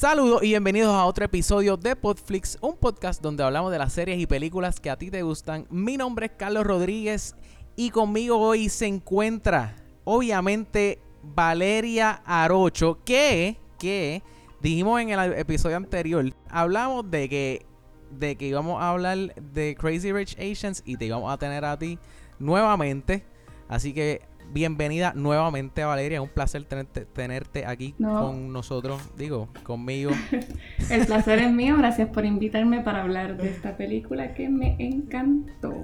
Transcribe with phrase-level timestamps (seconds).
[0.00, 4.18] Saludos y bienvenidos a otro episodio de Podflix, un podcast donde hablamos de las series
[4.18, 5.66] y películas que a ti te gustan.
[5.68, 7.36] Mi nombre es Carlos Rodríguez
[7.76, 14.22] y conmigo hoy se encuentra, obviamente, Valeria Arocho, que, que
[14.62, 17.66] dijimos en el episodio anterior, hablamos de que,
[18.10, 21.78] de que íbamos a hablar de Crazy Rich Asians y te íbamos a tener a
[21.78, 21.98] ti
[22.38, 23.22] nuevamente.
[23.68, 26.20] Así que bienvenida nuevamente a Valeria.
[26.22, 30.10] Un placer tenerte, tenerte aquí con nosotros, digo, conmigo.
[30.90, 31.76] El placer es mío.
[31.76, 35.74] Gracias por invitarme para hablar de esta película que me encantó.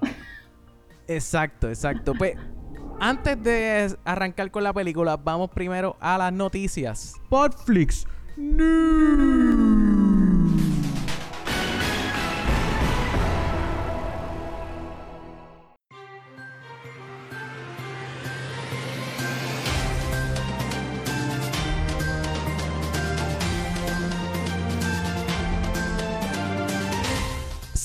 [1.08, 2.12] Exacto, exacto.
[2.12, 2.36] Pues
[3.00, 7.14] antes de arrancar con la película, vamos primero a las noticias.
[7.30, 8.06] Podflix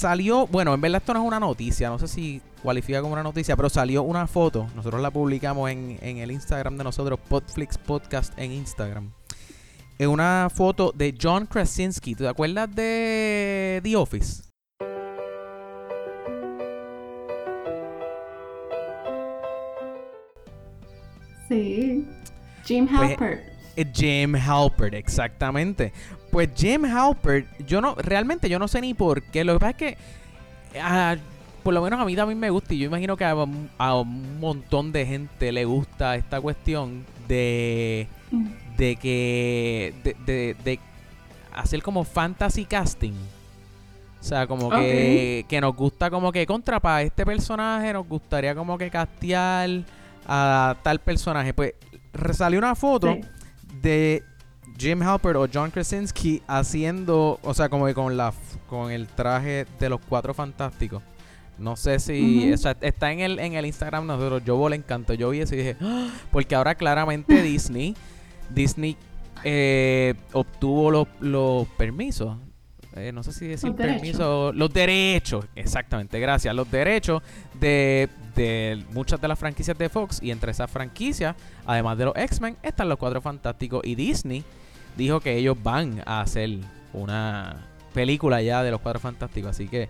[0.03, 3.23] salió, bueno, en verdad esto no es una noticia, no sé si cualifica como una
[3.23, 8.37] noticia, pero salió una foto, nosotros la publicamos en, el Instagram de nosotros, Podflix Podcast
[8.37, 9.13] en Instagram.
[9.97, 14.43] Es una foto de John Krasinski, ¿te acuerdas de The Office?
[21.47, 22.05] Sí,
[22.65, 23.52] Jim pues, Halpert.
[23.93, 25.93] Jim Halpert, exactamente.
[26.31, 29.43] Pues Jim Halpert, yo no, realmente yo no sé ni por qué.
[29.43, 29.97] Lo que pasa es que,
[30.81, 31.15] ah,
[31.63, 33.35] por lo menos a mí también me gusta y yo imagino que a,
[33.95, 38.47] un montón de gente le gusta esta cuestión de, mm.
[38.77, 39.93] de que,
[40.25, 40.79] de, de,
[41.53, 43.13] hacer como fantasy casting.
[44.19, 48.55] O sea, como que, que nos gusta como que contra para este personaje, nos gustaría
[48.55, 49.69] como que castear
[50.25, 51.53] a tal personaje.
[51.53, 51.73] Pues
[52.33, 53.17] salió una foto
[53.83, 54.23] de
[54.79, 58.33] Jim Halpert o John Krasinski haciendo, o sea, como que con la
[58.67, 61.03] con el traje de los cuatro fantásticos.
[61.59, 64.43] No sé si o sea, está en el en el Instagram nosotros.
[64.43, 65.13] Yo le encantó.
[65.13, 66.09] Yo vi eso y dije, ¡Ah!
[66.31, 67.95] porque ahora claramente Disney
[68.49, 68.97] Disney
[69.43, 72.37] eh, obtuvo los, los permisos.
[72.95, 77.23] Eh, no sé si decir permiso, los derechos, exactamente, gracias, los derechos
[77.59, 82.15] de de muchas de las franquicias de Fox y entre esas franquicias, además de los
[82.15, 84.43] X-Men, están los Cuatro Fantásticos y Disney
[84.97, 86.59] dijo que ellos van a hacer
[86.93, 89.89] una película ya de los Cuatro Fantásticos, así que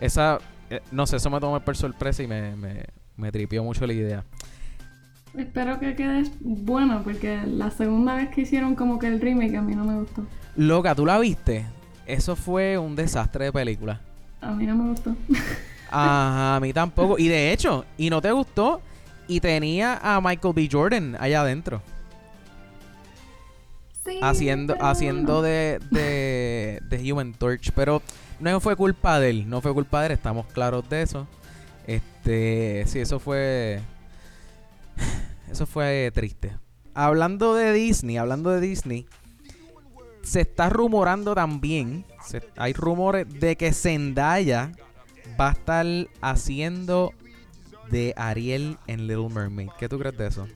[0.00, 0.38] esa,
[0.70, 2.84] eh, no sé, eso me tomó por sorpresa y me, me,
[3.16, 4.24] me tripió mucho la idea.
[5.36, 9.62] Espero que quede bueno, porque la segunda vez que hicieron como que el remake a
[9.62, 10.26] mí no me gustó.
[10.56, 11.66] Loca, ¿tú la viste?
[12.08, 14.00] Eso fue un desastre de película.
[14.40, 15.14] A mí no me gustó.
[15.90, 17.18] Ajá, a mí tampoco.
[17.18, 18.80] Y de hecho, y no te gustó,
[19.28, 20.68] y tenía a Michael B.
[20.72, 21.82] Jordan allá adentro.
[24.04, 27.72] Sí, haciendo haciendo de, de, de Human Torch.
[27.72, 28.02] Pero
[28.40, 31.26] no fue culpa de él, no fue culpa de él, estamos claros de eso.
[31.86, 33.80] Este, sí, eso fue.
[35.50, 36.52] Eso fue triste.
[36.92, 39.06] Hablando de Disney, hablando de Disney,
[40.28, 42.04] se está rumorando también,
[42.58, 44.72] hay rumores de que Zendaya
[45.40, 45.86] va a estar
[46.20, 47.14] haciendo
[47.90, 49.70] de Ariel en Little Mermaid.
[49.78, 50.46] ¿Qué tú crees de eso?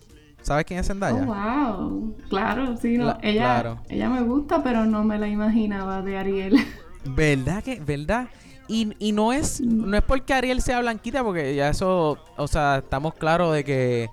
[0.42, 1.22] ¿Sabes quién es Zendaya?
[1.22, 2.16] Oh, wow.
[2.28, 2.98] Claro, sí.
[3.22, 6.56] ella, ella me gusta, pero no me la imaginaba de Ariel.
[7.06, 7.80] ¿Verdad que?
[7.80, 8.28] ¿Verdad?
[8.68, 12.78] Y, y no es no es porque Ariel sea blanquita, porque ya eso, o sea,
[12.78, 14.10] estamos claros de que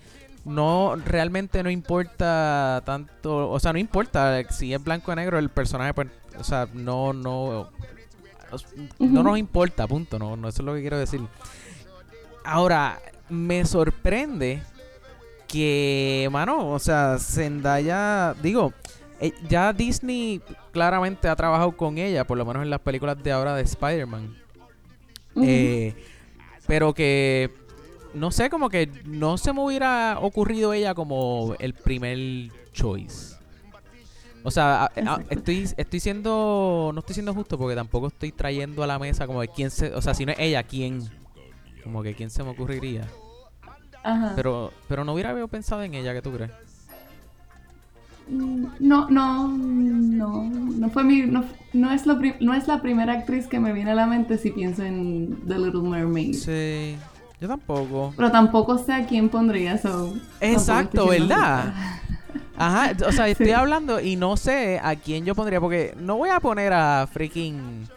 [0.50, 5.50] no realmente no importa tanto, o sea, no importa si es blanco o negro el
[5.50, 6.08] personaje, pues,
[6.38, 7.70] o sea, no no
[9.00, 10.20] no nos importa, punto.
[10.20, 11.22] No, no, eso es lo que quiero decir.
[12.44, 14.62] Ahora, me sorprende
[15.47, 18.73] que, mano, o sea, Zendaya, digo,
[19.20, 20.41] eh, ya Disney
[20.72, 24.35] claramente ha trabajado con ella, por lo menos en las películas de ahora de Spider-Man.
[25.41, 25.94] Eh,
[26.68, 27.53] pero que,
[28.14, 33.35] no sé, como que no se me hubiera ocurrido ella como el primer choice.
[34.44, 34.90] O sea,
[35.29, 39.41] estoy, estoy siendo, no estoy siendo justo porque tampoco estoy trayendo a la mesa como
[39.41, 41.03] de quién se, o sea, si no es ella, ¿quién?
[41.84, 43.06] Como que quién se me ocurriría.
[44.02, 44.34] Ajá.
[44.35, 46.52] Pero, pero no hubiera pensado en ella, ¿qué tú crees?
[48.29, 53.14] Mm, no, no, no, no fue mi, no, no es, lo no es la primera
[53.14, 56.35] actriz que me viene a la mente si pienso en The Little Mermaid.
[56.35, 56.96] Sí,
[57.40, 58.14] yo tampoco.
[58.16, 60.14] Pero tampoco sé a quién pondría eso.
[60.41, 61.74] Exacto, ¿verdad?
[62.58, 66.30] Ajá, o sea, estoy hablando y no sé a quién yo pondría, porque no voy
[66.30, 67.88] a poner a freaking.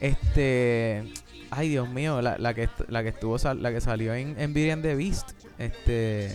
[0.00, 1.12] Este.
[1.50, 4.70] Ay, Dios mío, la, la que, la que estuvo, la que salió en, en Beauty
[4.70, 5.30] and the Beast.
[5.58, 6.34] Este.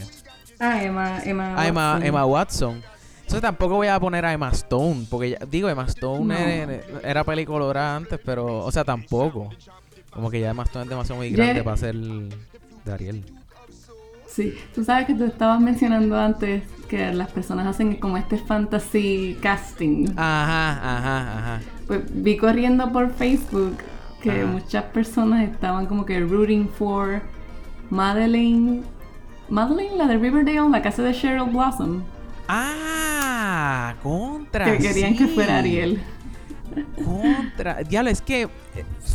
[0.60, 2.04] Ah, Emma, Emma ah, Watson.
[2.06, 2.84] Emma, Watson.
[3.22, 6.38] Entonces tampoco voy a poner a Emma Stone, porque ya- digo, Emma Stone No.
[7.04, 9.50] era, era antes, pero, o sea, tampoco.
[10.16, 13.24] Como que ya Emma Stone es demasiado muy grande para ser de Ariel.
[14.28, 19.38] Sí, tú sabes que tú estabas mencionando antes que las personas hacen como este fantasy
[19.42, 20.08] casting.
[20.16, 21.62] Ajá, ajá, ajá.
[21.88, 23.78] Pues vi corriendo por Facebook
[24.22, 24.46] que Ajá.
[24.46, 27.22] muchas personas estaban como que rooting for
[27.90, 28.84] Madeline.
[29.50, 32.04] Madeline, la de Riverdale, la casa de Cheryl Blossom.
[32.48, 34.66] Ah, contra.
[34.66, 36.02] Que querían que fuera Ariel.
[37.04, 37.76] Contra.
[37.84, 38.50] Diablo, es que, eh,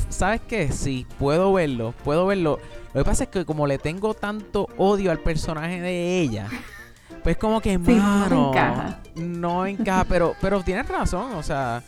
[0.08, 0.70] ¿sabes qué?
[0.72, 2.58] Sí, puedo verlo, puedo verlo.
[2.94, 6.48] Lo que pasa es que como le tengo tanto odio al personaje de ella,
[7.22, 9.00] pues como que, Sí, no mano, encaja.
[9.14, 11.82] no encaja, pero, pero tienes razón, o sea,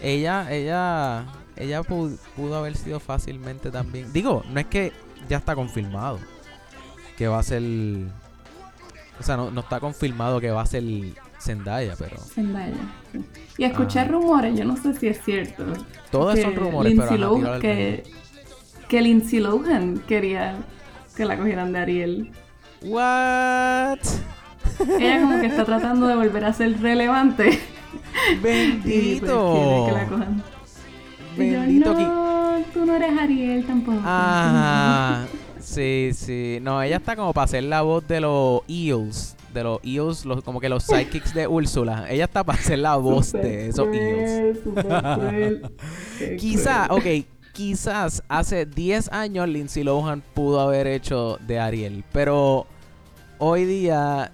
[0.00, 1.24] ella, ella,
[1.56, 4.12] ella pu- pudo, haber sido fácilmente también.
[4.12, 4.92] Digo, no es que
[5.28, 6.18] ya está confirmado
[7.16, 7.62] que va a ser,
[9.20, 10.82] o sea, no, no está confirmado que va a ser
[11.42, 12.74] Zendaya, pero Zendaya,
[13.12, 13.20] sí.
[13.58, 14.08] Y escuché Ajá.
[14.10, 15.64] rumores, yo no sé si es cierto.
[16.10, 18.04] todos que son rumores, Lindsay pero ajá, Lohan- que,
[18.88, 20.56] que Lindsay Lohan quería
[21.16, 22.30] que la cogieran de Ariel.
[22.84, 23.98] What?
[24.98, 27.50] Ella como que está tratando de volver a ser relevante.
[28.32, 29.52] Y pues Bendito.
[29.54, 30.42] quiere que la cojan.
[31.36, 33.98] Y yo, Bendito no, tú no eres Ariel tampoco.
[34.04, 35.24] Ah,
[35.60, 36.58] sí, sí.
[36.62, 39.34] No, ella está como para hacer la voz de los Eels.
[39.52, 42.06] De los Eels, los, como que los sidekicks de Úrsula.
[42.08, 43.86] Ella está para hacer la voz de esos.
[43.92, 44.52] Qué
[46.38, 47.04] Quizá, ok,
[47.52, 52.04] quizás hace 10 años Lindsay Lohan pudo haber hecho de Ariel.
[52.12, 52.66] Pero
[53.38, 54.32] hoy día,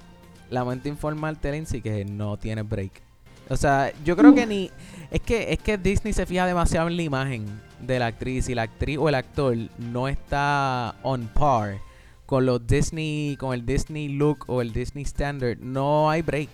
[0.50, 3.02] lamento informarte, Lindsay, que no tiene break.
[3.50, 4.70] O sea, yo creo que ni.
[5.10, 7.46] Es que, es que Disney se fija demasiado en la imagen
[7.80, 8.48] de la actriz.
[8.48, 11.87] Y la actriz o el actor no está on par
[12.28, 13.36] con los Disney.
[13.38, 15.58] Con el Disney look o el Disney standard.
[15.60, 16.50] No hay break.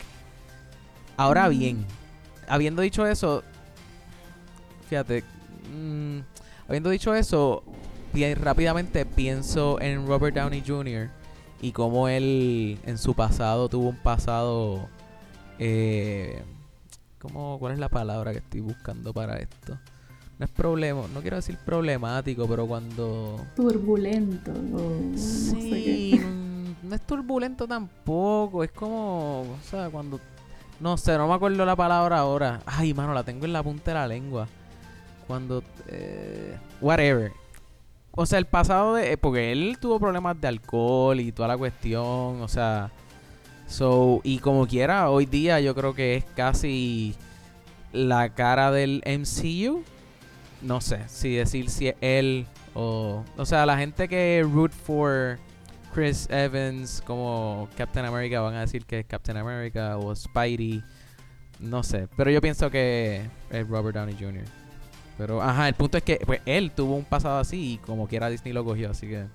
[1.16, 1.50] Ahora Mm.
[1.58, 1.84] bien,
[2.48, 3.42] habiendo dicho eso,
[4.88, 5.24] fíjate,
[5.76, 6.18] mm,
[6.68, 7.64] habiendo dicho eso,
[8.12, 11.10] pi- rápidamente pienso en Robert Downey Jr.
[11.60, 14.88] y cómo él en su pasado tuvo un pasado,
[15.58, 16.42] eh,
[17.18, 19.78] ¿cómo, ¿cuál es la palabra que estoy buscando para esto?
[20.38, 23.40] No es problema, no quiero decir problemático, pero cuando...
[23.54, 24.50] Turbulento.
[24.50, 24.54] o
[25.12, 26.20] no sé Sí, qué.
[26.24, 30.18] mm, no es turbulento tampoco, es como, o sea, cuando...
[30.80, 32.60] No sé, no me acuerdo la palabra ahora.
[32.66, 34.48] Ay, mano, la tengo en la punta de la lengua.
[35.28, 35.62] Cuando...
[35.86, 37.32] eh, whatever.
[38.10, 39.12] O sea, el pasado de...
[39.12, 42.02] eh, Porque él tuvo problemas de alcohol y toda la cuestión,
[42.42, 42.90] o sea...
[43.68, 47.14] So, y como quiera, hoy día yo creo que es casi
[47.92, 49.82] la cara del MCU.
[50.64, 53.22] No sé si decir si es él o...
[53.36, 55.38] O sea, la gente que root for
[55.92, 60.82] Chris Evans como Captain America van a decir que es Captain America o Spidey.
[61.60, 64.44] No sé, pero yo pienso que es Robert Downey Jr.
[65.18, 68.30] Pero, ajá, el punto es que pues, él tuvo un pasado así y como quiera
[68.30, 69.26] Disney lo cogió, así que...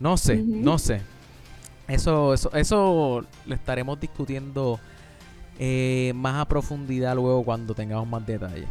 [0.00, 1.02] No sé, no sé.
[1.86, 4.80] Eso, eso, eso lo estaremos discutiendo
[5.58, 8.66] eh, más a profundidad luego cuando tengamos más detalles.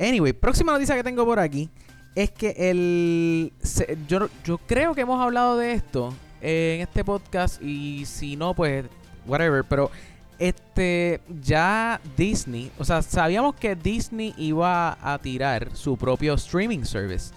[0.00, 1.68] Anyway, próxima noticia que tengo por aquí
[2.14, 7.04] es que el se- yo, yo creo que hemos hablado de esto eh, en este
[7.04, 8.86] podcast y si no pues
[9.26, 9.90] whatever, pero
[10.38, 17.34] este ya Disney, o sea, sabíamos que Disney iba a tirar su propio streaming service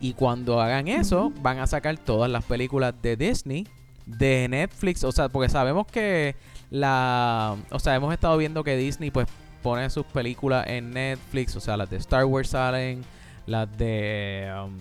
[0.00, 3.66] y cuando hagan eso van a sacar todas las películas de Disney
[4.06, 6.34] de Netflix, o sea, porque sabemos que
[6.70, 9.26] la, o sea, hemos estado viendo que Disney pues
[9.66, 13.02] pone sus películas en Netflix, o sea, las de Star Wars salen,
[13.46, 14.76] las de um,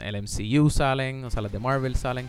[0.00, 2.28] el MCU salen, o sea, las de Marvel salen.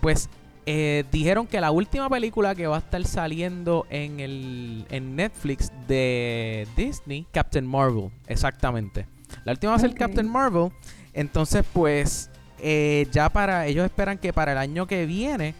[0.00, 0.28] Pues
[0.66, 5.70] eh, dijeron que la última película que va a estar saliendo en el en Netflix
[5.86, 9.06] de Disney, Captain Marvel, exactamente.
[9.44, 9.94] La última va a ser.
[9.94, 10.72] Captain Marvel.
[11.12, 15.54] Entonces, pues, eh, ya para ellos esperan que para el año que viene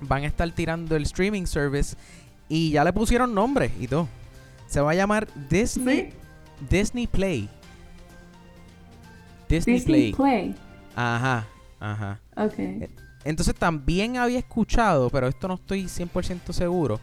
[0.00, 1.96] van a estar tirando el streaming service
[2.48, 4.08] y ya le pusieron nombre y todo.
[4.68, 6.16] Se va a llamar Disney Sí,
[6.68, 7.48] Disney Play.
[9.48, 10.12] Disney, Disney Play.
[10.12, 10.54] Play.
[10.94, 11.46] Ajá,
[11.80, 12.20] ajá.
[12.36, 12.88] Ok.
[13.24, 17.00] Entonces también había escuchado, pero esto no estoy 100% seguro,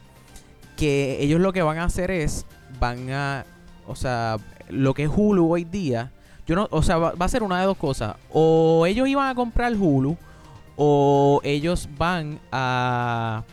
[0.78, 2.46] que ellos lo que van a hacer es,
[2.80, 3.46] van a,
[3.88, 4.38] o sea,
[4.70, 6.12] lo que es Hulu hoy día,
[6.48, 9.28] yo no, o sea, va, va a ser una de dos cosas, o ellos iban
[9.28, 10.18] a comprar Hulu,
[10.78, 13.44] o ellos van a,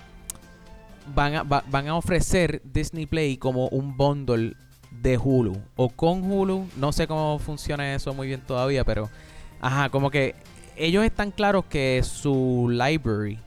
[1.15, 4.55] van a, va- van a ofrecer Disney Play como un bundle
[5.03, 9.09] de Hulu, o con Hulu, no sé cómo funciona eso muy bien todavía, pero,
[9.61, 10.35] ajá, como que
[10.77, 13.39] ellos están claros que su library,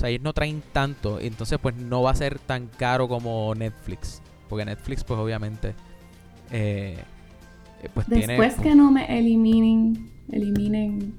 [0.00, 1.20] sea, ellos no traen tanto.
[1.20, 4.22] Entonces, pues no va a ser tan caro como Netflix.
[4.48, 5.74] Porque Netflix, pues obviamente.
[6.50, 6.96] Eh,
[7.82, 11.14] eh, pues Después que no me eliminen, eliminen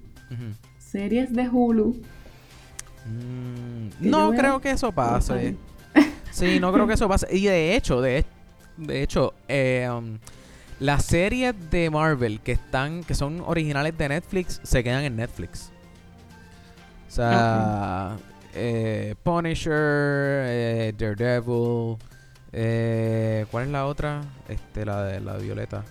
[0.80, 2.02] series de Hulu.
[3.06, 5.56] Mm, no creo que eso pase.
[6.32, 7.28] Sí, no creo que eso pase.
[7.32, 8.26] Y de hecho, de,
[8.78, 10.18] de hecho, eh, um,
[10.80, 15.72] las series de Marvel que están, que son originales de Netflix, se quedan en Netflix.
[17.08, 18.18] O sea,
[18.54, 21.98] eh, Punisher, eh, Daredevil,
[23.52, 24.22] ¿cuál es la otra?
[24.48, 25.84] Este, la de la Violeta.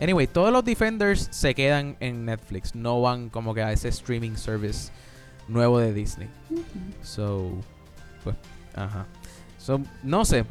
[0.00, 4.36] anyway, todos los Defenders se quedan en Netflix, no van como que a ese streaming
[4.36, 4.92] service
[5.48, 6.28] nuevo de Disney.
[7.02, 7.52] So,
[8.22, 8.36] pues,
[8.74, 9.06] ajá.
[9.58, 10.44] So, no sé,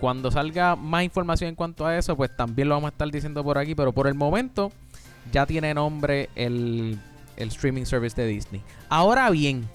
[0.00, 3.44] cuando salga más información en cuanto a eso, pues también lo vamos a estar diciendo
[3.44, 4.72] por aquí, pero por el momento
[5.30, 6.98] ya tiene nombre el
[7.40, 8.62] el streaming service de Disney.
[8.88, 9.68] Ahora bien,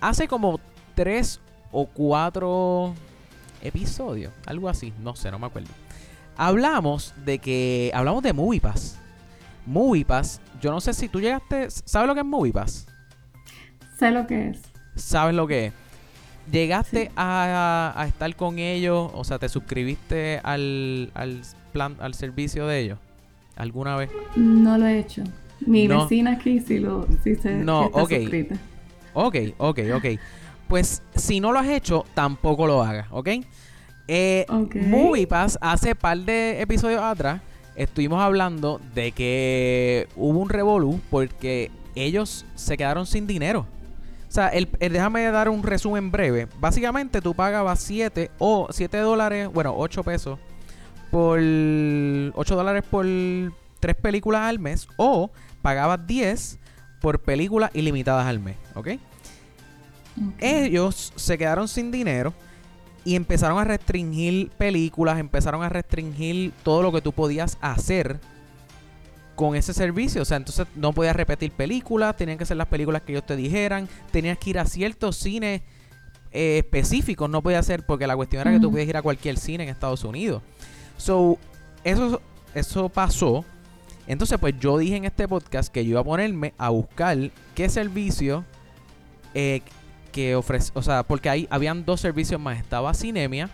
[0.00, 0.60] hace como
[0.94, 2.94] tres o cuatro
[3.60, 5.70] episodios, algo así, no sé, no me acuerdo.
[6.36, 8.98] Hablamos de que hablamos de MoviePass.
[9.66, 12.86] MoviePass, yo no sé si tú llegaste, ¿sabes lo que es MoviePass?
[13.98, 14.60] Sé lo que es.
[14.96, 15.72] ¿Sabes lo que es?
[16.50, 19.10] ¿Llegaste a, a, estar con ellos?
[19.14, 21.40] O sea, ¿te suscribiste al, al
[21.72, 22.98] plan, al servicio de ellos?
[23.56, 24.10] ¿Alguna vez?
[24.36, 25.22] No lo he hecho.
[25.60, 28.48] Mi vecina aquí sí, lo, sí se no, está okay.
[29.14, 30.04] Ok, ok, ok.
[30.66, 33.28] Pues si no lo has hecho, tampoco lo hagas, ¿ok?
[34.08, 37.40] Eh, MoviePass hace par de episodios atrás
[37.76, 43.66] estuvimos hablando de que hubo un revolú porque ellos se quedaron sin dinero.
[44.32, 46.48] O sea, el, déjame dar un resumen breve.
[46.58, 50.38] Básicamente tú pagabas 7 o 7 dólares, bueno, 8 pesos
[51.10, 53.04] por 8 dólares por
[53.78, 56.58] tres películas al mes o pagabas 10
[57.02, 58.92] por películas ilimitadas al mes, ¿ok?
[60.38, 62.32] Ellos se quedaron sin dinero
[63.04, 68.18] y empezaron a restringir películas, empezaron a restringir todo lo que tú podías hacer
[69.34, 70.22] con ese servicio.
[70.22, 73.36] O sea, entonces no podías repetir películas, tenían que ser las películas que ellos te
[73.36, 75.62] dijeran, tenías que ir a ciertos cines
[76.32, 79.38] eh, específicos, no podía ser porque la cuestión era que tú podías ir a cualquier
[79.38, 80.42] cine en Estados Unidos.
[80.96, 81.38] So,
[81.84, 82.20] eso,
[82.54, 83.44] eso pasó
[84.06, 87.16] entonces, pues yo dije en este podcast que yo iba a ponerme a buscar
[87.54, 88.44] qué servicio
[89.34, 89.62] eh,
[90.10, 92.58] que ofrece, o sea, porque ahí habían dos servicios más.
[92.58, 93.48] Estaba Cinemia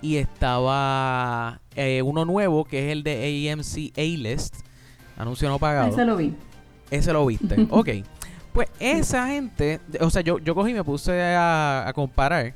[0.00, 4.56] y estaba eh, uno nuevo que es el de AMC A-List,
[5.16, 5.88] anuncio no pagado.
[5.88, 6.34] Ese lo vi.
[6.90, 7.88] Ese lo viste, ok.
[8.52, 12.54] Pues esa gente, o sea, yo, yo cogí y me puse a, a comparar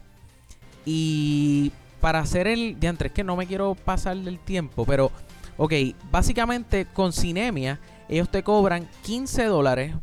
[0.84, 1.70] y
[2.00, 5.12] para hacer el diantre, es que no me quiero pasar del tiempo, pero
[5.56, 5.72] Ok,
[6.10, 9.94] básicamente con Cinemia, ellos te cobran 15 dólares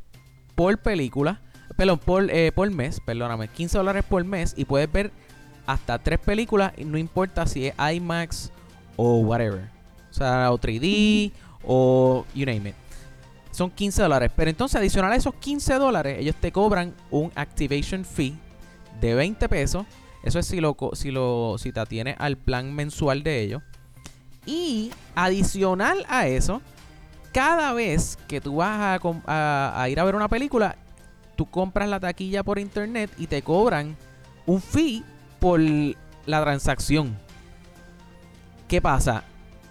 [0.55, 1.41] por película,
[1.75, 5.11] perdón, por, eh, por mes, perdóname, 15 dólares por mes y puedes ver
[5.69, 8.51] hasta tres películas, no importa si es IMAX
[8.95, 9.69] o whatever.
[10.09, 11.31] O sea, o 3D
[11.63, 12.75] o you name it.
[13.51, 14.31] Son 15 dólares.
[14.35, 18.35] Pero entonces, adicional a esos 15 dólares, ellos te cobran un activation fee
[18.99, 19.85] de 20 pesos.
[20.23, 23.61] Eso es si lo, si lo si te atienes al plan mensual de ellos.
[24.47, 26.63] Y adicional a eso,
[27.31, 30.75] cada vez que tú vas a, ir a ver una película,
[31.35, 33.95] tú compras la taquilla por internet y te cobran
[34.47, 35.03] un fee
[35.39, 37.17] por la transacción.
[38.67, 39.23] ¿Qué pasa?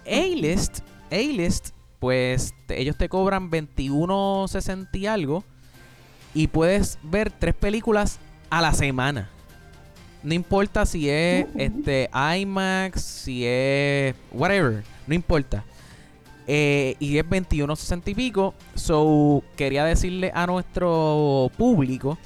[0.05, 0.79] A-List,
[1.11, 5.43] A-List, pues ellos te cobran 21.60 y algo
[6.33, 9.29] y puedes ver tres películas a la semana.
[10.21, 15.63] No importa si es este IMAX, si es whatever, no importa.
[16.45, 18.53] Eh, y es 21.60 y pico.
[18.75, 22.17] So, quería decirle a nuestro público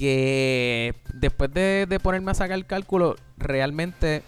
[0.00, 4.22] que después de, de ponerme a sacar el cálculo, realmente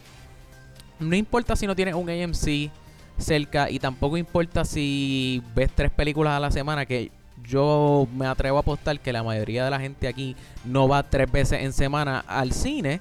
[1.01, 2.71] no importa si no tienes un AMC
[3.17, 7.11] cerca y tampoco importa si ves tres películas a la semana, que
[7.43, 10.37] yo me atrevo a apostar que la mayoría de la gente aquí
[10.67, 13.01] no va tres veces en semana al cine.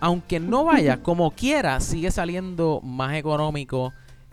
[0.00, 3.92] Aunque no vaya, como quiera, sigue saliendo más económico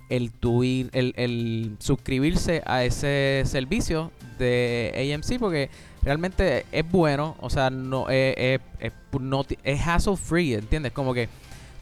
[0.10, 5.70] el, tuir, el, el suscribirse a ese servicio de AMC porque
[6.06, 8.94] realmente es bueno, o sea, no es, es,
[9.64, 10.92] es hassle free, ¿entiendes?
[10.92, 11.28] Como que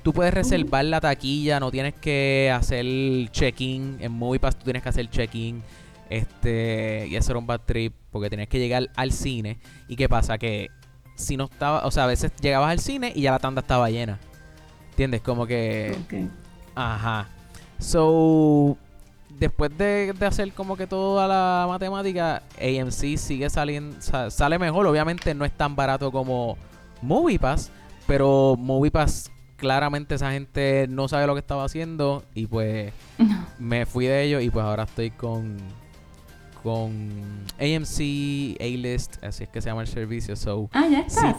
[0.02, 2.86] tú puedes reservar la taquilla, no tienes que hacer
[3.32, 5.62] check-in en MoviePass, tú tienes que hacer check-in
[6.10, 9.60] este, y hacer un bad trip porque tienes que llegar al cine.
[9.90, 10.38] ¿Y qué pasa?
[10.38, 10.70] Que
[11.16, 13.90] si no estaba, o sea, a veces llegabas al cine y ya la tanda estaba
[13.90, 14.20] llena.
[14.92, 15.22] ¿Entiendes?
[15.22, 15.96] Como que...
[16.76, 17.28] Ajá.
[17.80, 18.78] So,
[19.44, 24.86] después de, de hacer como que toda la matemática, AMC sigue saliendo, sa- sale mejor.
[24.88, 26.58] Obviamente no es tan barato como
[27.02, 27.72] MoviePass,
[28.08, 32.92] pero MoviePass claramente esa gente no sabe lo que estaba haciendo y pues
[33.60, 35.58] me fui de ellos y pues ahora estoy con
[36.62, 37.12] con
[37.60, 40.36] AMC A-List, así es que se llama el servicio.
[40.36, 41.36] So, Ah, ya estás.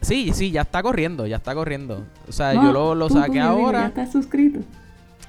[0.00, 2.06] sí, sí, ya está corriendo, ya está corriendo.
[2.28, 3.80] O sea, yo lo, saqué digo, ahora.
[3.80, 4.60] Ya estás suscrito.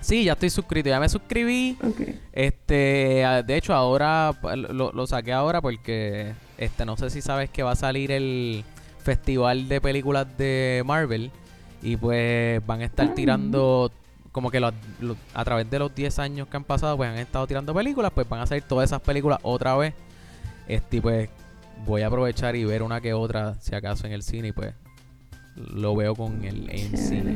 [0.01, 1.77] Sí, ya estoy suscrito, ya me suscribí.
[2.31, 7.63] Este, de hecho, ahora lo, lo saqué ahora porque, este, no sé si sabes que
[7.63, 8.63] va a salir el
[9.03, 11.31] festival de películas de Marvel
[11.81, 13.13] y pues van a estar Ah.
[13.15, 13.91] tirando
[14.31, 17.17] como que lo- lo- a través de los 10 años que han pasado, pues han
[17.17, 19.93] estado tirando películas, pues van a salir todas esas películas otra vez.
[20.67, 21.29] Este, pues
[21.85, 24.73] voy a aprovechar y ver una que otra, si acaso en el cine, y pues
[25.55, 27.09] lo veo con el AMC.
[27.09, 27.35] Chévere.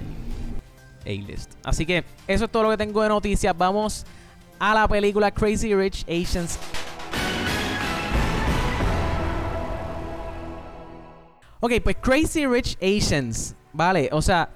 [1.06, 1.54] A-List.
[1.64, 3.58] Así que eso es todo lo que tengo de noticias.
[3.58, 4.06] Vamos
[4.60, 6.60] a la película Crazy Rich Asians.
[11.60, 14.10] Ok, pues Crazy Rich Asians, ¿vale?
[14.12, 14.50] O sea,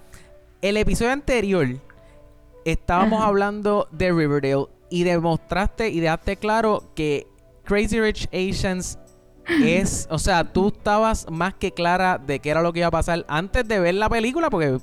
[0.62, 1.68] el episodio anterior
[2.66, 3.28] estábamos Ajá.
[3.28, 7.28] hablando de Riverdale y demostraste y dejaste claro que
[7.64, 8.98] Crazy Rich Asians
[9.48, 12.92] es, o sea, tú estabas más que clara de qué era lo que iba a
[12.92, 14.80] pasar antes de ver la película porque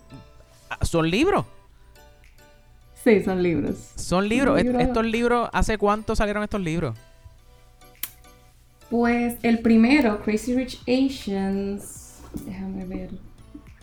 [0.81, 1.45] son libros.
[3.05, 3.77] Sí, son libros.
[3.97, 4.59] Son libros.
[4.59, 4.83] Est- Libros.
[4.85, 6.97] Estos libros, ¿hace cuánto salieron estos libros?
[8.91, 12.21] Pues el primero, Crazy Rich Asians.
[12.45, 13.11] Déjame ver.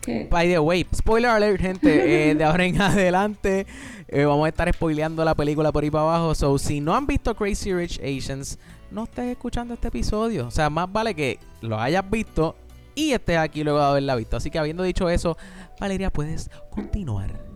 [0.02, 0.28] ¿Qué?
[0.30, 2.30] By the way, spoiler alert, gente.
[2.32, 3.66] eh, de ahora en adelante
[4.08, 6.36] eh, vamos a estar spoileando la película por ahí para abajo.
[6.36, 8.58] So, si no han visto Crazy Rich Asians,
[8.92, 10.48] no estés escuchando este episodio.
[10.48, 12.56] O sea, más vale que lo hayas visto
[12.96, 14.38] y estés aquí luego de haberla visto.
[14.38, 15.38] Así que habiendo dicho eso,
[15.80, 17.50] Valeria, puedes continuar.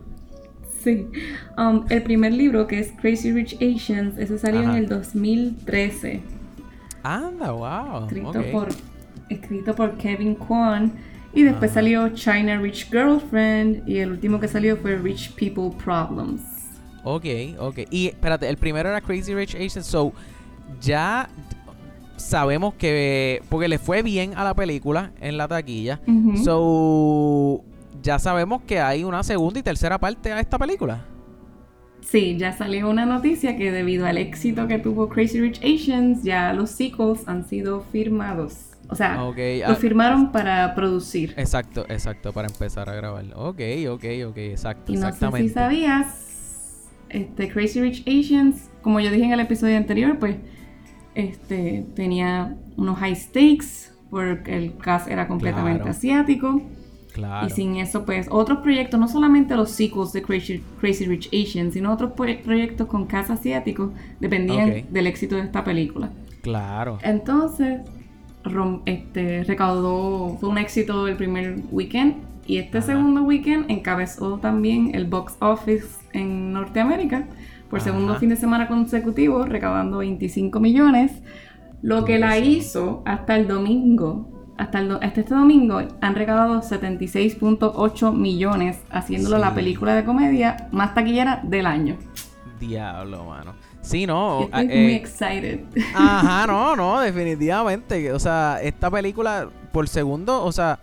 [0.82, 1.06] Sí.
[1.56, 4.72] Um, el primer libro, que es Crazy Rich Asians, ese salió Ajá.
[4.72, 6.20] en el 2013.
[7.02, 8.06] Anda, wow.
[8.06, 8.68] Escrito, por,
[9.28, 10.92] escrito por Kevin Kwan.
[11.32, 11.80] Y después Ajá.
[11.80, 13.88] salió China Rich Girlfriend.
[13.88, 16.42] Y el último que salió fue Rich People Problems.
[17.02, 17.24] Ok,
[17.58, 17.80] ok.
[17.90, 19.86] Y espérate, el primero era Crazy Rich Asians.
[19.86, 20.12] So,
[20.80, 21.28] ya
[22.16, 23.42] sabemos que.
[23.48, 26.00] Porque le fue bien a la película en la taquilla.
[26.44, 27.62] So,
[28.02, 31.04] ya sabemos que hay una segunda y tercera parte a esta película.
[32.00, 36.52] Sí, ya salió una noticia que debido al éxito que tuvo Crazy Rich Asians, ya
[36.52, 38.72] los sequels han sido firmados.
[38.90, 41.32] O sea, Ok, los ah, firmaron para producir.
[41.38, 43.24] exacto, exacto, para empezar a grabar.
[43.34, 45.48] Ok, ok, ok, exacto, Y no sé exactamente.
[45.48, 50.36] si sabías, este, Crazy Rich Asians, como yo dije en el episodio anterior, pues
[51.14, 55.90] este, tenía unos high stakes porque el cast era completamente Claro.
[55.90, 56.62] asiático.
[57.12, 57.46] Claro.
[57.46, 61.74] Y sin eso, pues, otros proyectos, no solamente los sequels de Crazy, Crazy Rich Asians,
[61.74, 64.76] sino otros pro- proyectos con cast asiático dependían Ok.
[64.90, 66.10] del éxito de esta película.
[66.42, 66.98] Claro.
[67.02, 67.82] Entonces,
[68.42, 72.88] rom- este, recaudó, fue un éxito el primer weekend y este Ajá.
[72.88, 77.26] segundo weekend encabezó también el box office en Norteamérica
[77.74, 78.20] por segundo Ajá.
[78.20, 81.10] fin de semana consecutivo, recaudando 25 millones,
[81.82, 84.30] lo que la hizo hasta el domingo.
[84.56, 90.68] Hasta, el do- hasta este domingo han recaudado 76.8 millones, haciéndolo la película de comedia
[90.70, 91.96] más taquillera del año.
[92.60, 93.54] Diablo, mano.
[93.80, 94.42] Sí, no.
[94.42, 95.64] Estoy ah, muy eh, excited.
[95.96, 98.12] Ajá, no, no, definitivamente.
[98.12, 100.78] O sea, esta película, por segundo, o sea,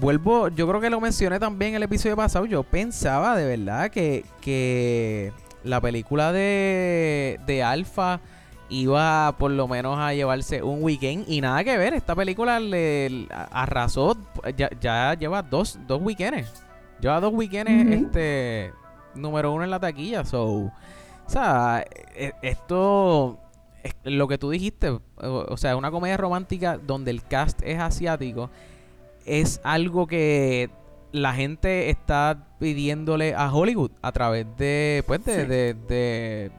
[0.00, 2.46] vuelvo, yo creo que lo mencioné también en el episodio pasado.
[2.46, 5.32] Yo pensaba de verdad que, que
[5.66, 8.20] la película de, de Alpha
[8.68, 11.94] iba por lo menos a llevarse un weekend y nada que ver.
[11.94, 14.16] Esta película le, arrasó,
[14.56, 16.64] ya, ya lleva dos, dos weekends.
[17.00, 18.72] Lleva dos weekends, este,
[19.14, 20.24] número uno en la taquilla.
[20.24, 20.72] So, o
[21.26, 23.38] sea, e- esto
[23.82, 28.50] es lo que tú dijiste, o sea, una comedia romántica donde el cast es asiático,
[29.24, 30.70] es algo que
[31.22, 35.46] la gente está pidiéndole a Hollywood a través de, pues, de, Sí.
[35.46, 36.50] de, de-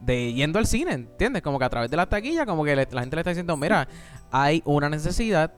[0.00, 1.42] de yendo al cine, ¿entiendes?
[1.42, 3.56] Como que a través de la taquilla, como que le- la gente le está diciendo,
[3.56, 3.88] mira,
[4.30, 5.52] hay una necesidad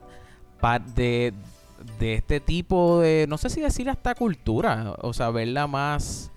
[0.59, 1.33] pa- de,
[1.99, 6.31] de este tipo de, no sé si decir hasta cultura, o sea, verla más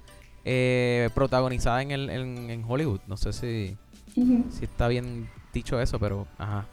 [0.44, 3.00] eh, protagonizada en, el, en, en Hollywood.
[3.06, 3.76] No sé si,
[4.14, 6.66] si está bien dicho eso, pero ajá.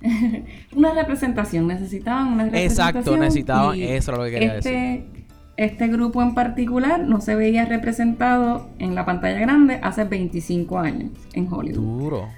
[0.76, 2.88] una representación, necesitaban una representación.
[2.88, 4.72] Exacto, necesitaban eso, es lo que quería decir.
[4.72, 5.06] Este,
[5.56, 11.10] este grupo en particular no se veía representado en la pantalla grande hace 25 años
[11.34, 11.98] en Hollywood.
[12.00, 12.28] Duro.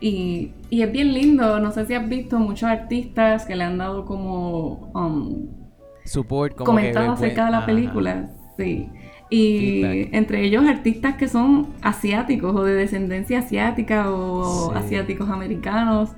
[0.00, 3.76] Y, y es bien lindo, no sé si has visto muchos artistas que le han
[3.76, 5.48] dado como um,
[6.06, 7.66] Support, como comentado que, acerca de la ajá.
[7.66, 8.30] película.
[8.56, 8.88] Sí.
[9.28, 16.10] Y entre ellos artistas que son asiáticos o de descendencia asiática o asiáticos americanos,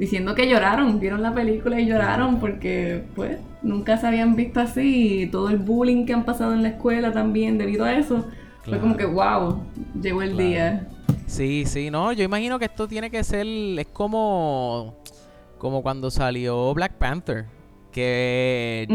[0.00, 5.24] diciendo que lloraron, vieron la película y lloraron porque pues nunca se habían visto así
[5.24, 8.24] y todo el bullying que han pasado en la escuela también debido a eso.
[8.62, 9.62] Fue como que wow,
[10.00, 10.88] llegó el día.
[11.26, 14.96] Sí, sí, no, yo imagino que esto tiene que ser, es como,
[15.58, 17.44] como cuando salió Black Panther,
[17.92, 18.86] que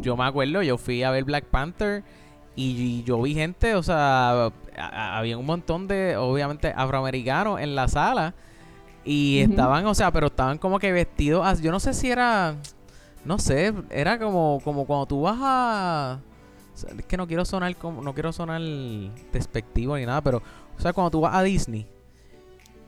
[0.00, 2.02] yo me acuerdo, yo fui a ver Black Panther
[2.54, 8.34] y yo vi gente, o sea, había un montón de, obviamente, afroamericanos en la sala.
[9.06, 11.60] Y estaban, o sea, pero estaban como que vestidos.
[11.62, 12.56] Yo no sé si era.
[13.24, 16.20] No sé, era como, como cuando tú vas a.
[16.98, 18.02] Es que no quiero sonar como.
[18.02, 18.60] No quiero sonar
[19.32, 20.42] despectivo ni nada, pero.
[20.76, 21.86] O sea, cuando tú vas a Disney.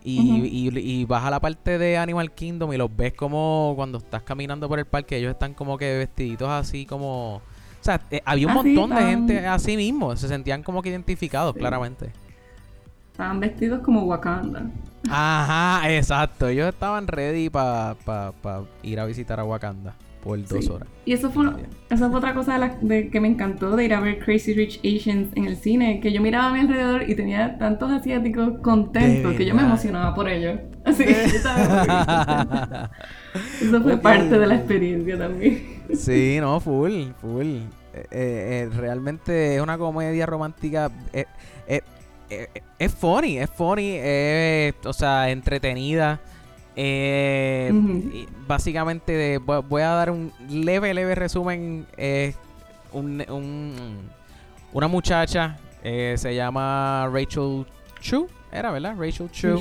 [0.04, 3.98] Y, y, y, vas a la parte de Animal Kingdom y los ves como cuando
[3.98, 7.42] estás caminando por el parque, ellos están como que vestiditos así como
[7.81, 10.14] o sea, eh, había un ah, montón de gente así mismo.
[10.16, 12.11] Se sentían como que identificados, claramente.
[13.12, 14.66] Estaban vestidos como Wakanda.
[15.11, 16.49] Ajá, exacto.
[16.49, 17.97] Ellos estaban ready para
[18.83, 20.88] ir a visitar a Wakanda por dos horas.
[21.05, 21.47] Y eso fue,
[21.88, 25.44] fue otra cosa de, que me encantó de ir a ver Crazy Rich Asians en
[25.47, 29.55] el cine, que yo miraba a mi alrededor y tenía tantos asiáticos contentos que yo
[29.55, 30.61] me emocionaba por ellos.
[30.85, 31.25] Así que
[33.61, 35.83] Eso fue parte de la experiencia también.
[35.94, 37.47] Sí, no, full, full.
[37.94, 40.90] Eh, eh, realmente es una comedia romántica.
[41.12, 41.25] Eh,
[42.78, 43.98] es funny, es funny,
[44.84, 46.20] o sea, entretenida.
[48.46, 51.86] Básicamente, voy a dar un leve, leve resumen.
[54.72, 57.66] una muchacha se llama Rachel
[58.00, 58.94] Chu era, ¿verdad?
[58.98, 59.60] Rachel Chu.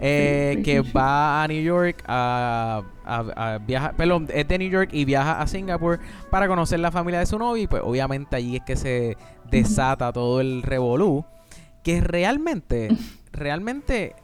[0.00, 5.04] Eh, que va a New York a, a, viajar, perdón, es de New York y
[5.04, 5.98] viaja a Singapur
[6.30, 9.16] para conocer la familia de su novio y pues obviamente allí es que se
[9.50, 11.24] desata todo el revolú.
[11.82, 12.88] Que realmente,
[13.32, 14.14] realmente,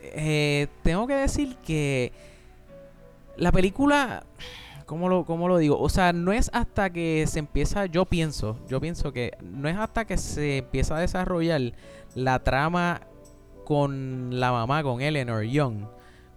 [0.00, 2.12] eh, tengo que decir que
[3.36, 4.24] la película...
[4.86, 5.78] ¿Cómo lo, ¿Cómo lo digo?
[5.78, 9.76] O sea, no es hasta que se empieza, yo pienso, yo pienso que no es
[9.76, 11.74] hasta que se empieza a desarrollar
[12.14, 13.02] la trama
[13.66, 15.84] con la mamá, con Eleanor Young,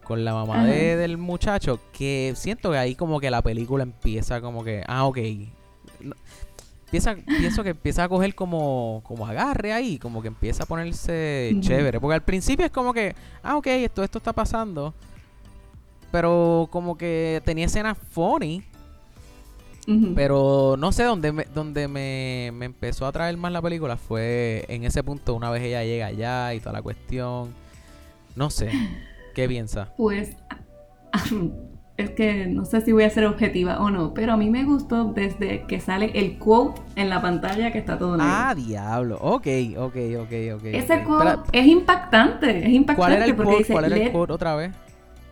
[0.03, 4.41] con la mamá de, del muchacho, que siento que ahí como que la película empieza
[4.41, 5.17] como que, ah, ok.
[6.91, 11.55] Empieza, pienso que empieza a coger como, como agarre ahí, como que empieza a ponerse
[11.61, 12.01] chévere.
[12.01, 14.93] Porque al principio es como que, ah, ok, esto, esto está pasando.
[16.11, 18.63] Pero como que tenía escenas funny.
[20.15, 24.85] Pero no sé dónde, me, dónde me, empezó a traer más la película fue en
[24.85, 27.53] ese punto, una vez ella llega allá y toda la cuestión.
[28.35, 28.71] No sé,
[29.33, 29.93] ¿qué piensa?
[29.97, 30.35] Pues
[31.97, 34.63] es que no sé si voy a ser objetiva o no, pero a mí me
[34.63, 38.33] gustó desde que sale el quote en la pantalla que está todo negro.
[38.33, 39.17] Ah, diablo.
[39.21, 40.63] Ok, ok, ok, ok.
[40.65, 42.95] Ese quote es impactante, es impactante.
[42.95, 43.65] ¿Cuál era el quote?
[43.71, 44.71] ¿Cuál era el quote otra vez?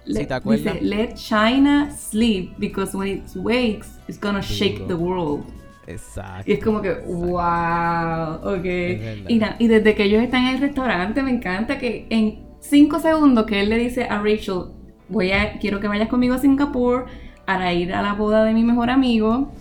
[0.06, 0.74] si te acuerdas.
[0.74, 5.46] Dice, let China sleep because when it wakes, it's gonna shake the world.
[5.88, 6.50] Exacto.
[6.50, 8.66] Y es como que, wow, ok.
[9.28, 13.46] Y, y desde que ellos están en el restaurante, me encanta que en cinco segundos
[13.46, 14.66] que él le dice a Rachel,
[15.10, 17.06] voy a, quiero que vayas conmigo a Singapur
[17.46, 19.52] para ir a la boda de mi mejor amigo.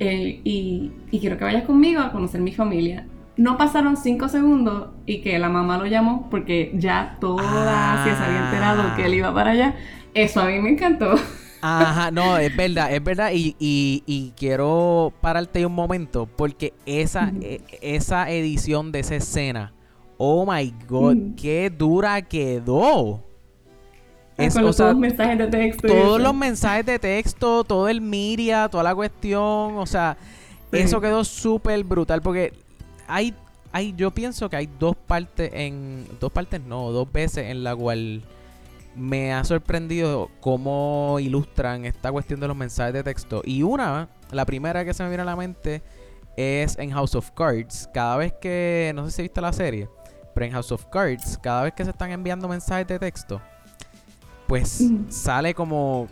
[0.00, 3.06] y, y, quiero que vayas conmigo a conocer mi familia
[3.40, 8.44] no pasaron cinco segundos y que la mamá lo llamó porque ya toda se había
[8.44, 9.76] enterado que él iba para allá.
[10.12, 11.14] Eso a mí me encantó.
[11.62, 13.30] Ajá, no, es verdad, es verdad.
[13.32, 19.72] Y, y, quiero pararte un momento porque esa, e, esa edición de esa escena,
[20.18, 23.22] oh my god, qué dura quedó.
[24.40, 25.88] Es, todos los mensajes de texto.
[25.88, 30.16] Todos los mensajes de texto, todo el Miria, toda la cuestión, o sea,
[30.72, 32.52] eso quedó súper brutal porque
[33.06, 33.34] hay,
[33.72, 37.74] hay, yo pienso que hay dos partes en, dos partes no, dos veces en la
[37.74, 38.22] cual
[38.96, 43.42] me ha sorprendido cómo ilustran esta cuestión de los mensajes de texto.
[43.44, 45.82] Y una, la primera que se me viene a la mente
[46.36, 47.88] es en House of Cards.
[47.92, 49.88] Cada vez que, no sé si viste la serie,
[50.34, 53.40] pero en House of Cards, cada vez que se están enviando mensajes de texto,
[54.50, 56.08] pues sale como,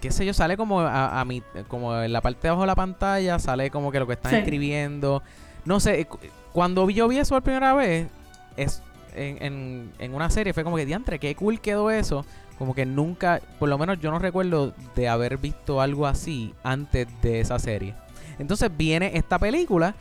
[0.00, 2.74] qué sé yo, sale como a, mi, como en la parte de abajo de la
[2.74, 5.22] pantalla, sale como que lo que están escribiendo.
[5.66, 6.08] No sé,
[6.54, 8.08] cuando yo vi eso por primera vez,
[8.56, 8.82] es
[9.14, 12.24] en, en, una serie, fue como que, diantre, qué cool quedó eso.
[12.58, 17.06] Como que nunca, por lo menos yo no recuerdo de haber visto algo así antes
[17.20, 17.94] de esa serie.
[18.38, 19.94] Entonces viene esta película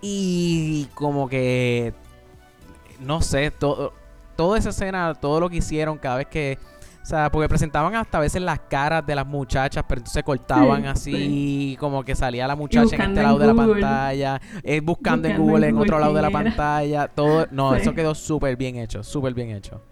[0.00, 1.92] y como que,
[3.00, 3.92] no sé, todo,
[4.36, 6.58] toda esa escena, todo lo que hicieron cada vez que
[7.02, 10.86] O sea, porque presentaban hasta a veces las caras de las muchachas, pero entonces cortaban
[10.86, 15.36] así, como que salía la muchacha en este lado de la pantalla, eh, buscando, en
[15.36, 17.46] Google en, otro lado de la pantalla, todo.
[17.50, 19.82] No, eso quedó súper bien hecho, súper bien hecho.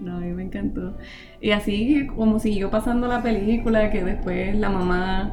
[0.00, 0.96] No, a mí me encantó.
[1.40, 5.32] Y así como siguió pasando la película, que después la mamá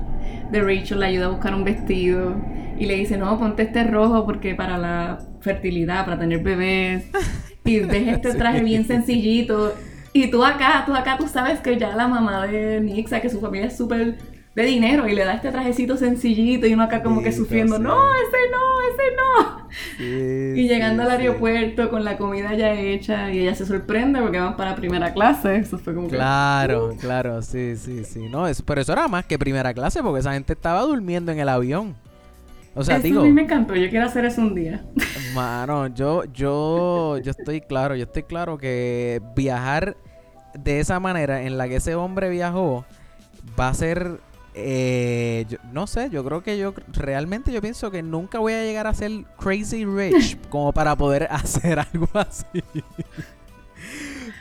[0.52, 2.36] de Rachel le ayuda a buscar un vestido
[2.78, 7.10] y le dice, no, ponte este rojo porque para la fertilidad, para tener bebés.
[7.66, 9.74] Y ves este traje bien sencillito.
[10.14, 13.40] Y tú acá, tú acá, tú sabes que ya la mamá de Nixa, que su
[13.40, 14.18] familia es súper
[14.56, 17.98] de dinero y le da este trajecito sencillito y uno acá como que sufriendo, no,
[18.16, 20.56] ese no, ese no.
[20.58, 24.58] y llegando al aeropuerto con la comida ya hecha y ella se sorprende porque van
[24.58, 25.56] para primera clase.
[25.56, 26.98] Eso fue como Claro, uh".
[26.98, 28.28] claro, sí, sí, sí.
[28.30, 31.40] No, es, pero eso era más que primera clase porque esa gente estaba durmiendo en
[31.40, 31.96] el avión.
[32.74, 33.22] O sea, digo.
[33.22, 34.84] A mí me encantó, yo quiero hacer eso un día.
[35.36, 39.98] Mano, yo, yo, yo estoy claro, yo estoy claro que viajar
[40.54, 42.86] de esa manera en la que ese hombre viajó
[43.60, 44.20] va a ser
[44.54, 48.86] eh, no sé, yo creo que yo realmente yo pienso que nunca voy a llegar
[48.86, 52.62] a ser crazy rich como para poder hacer algo así.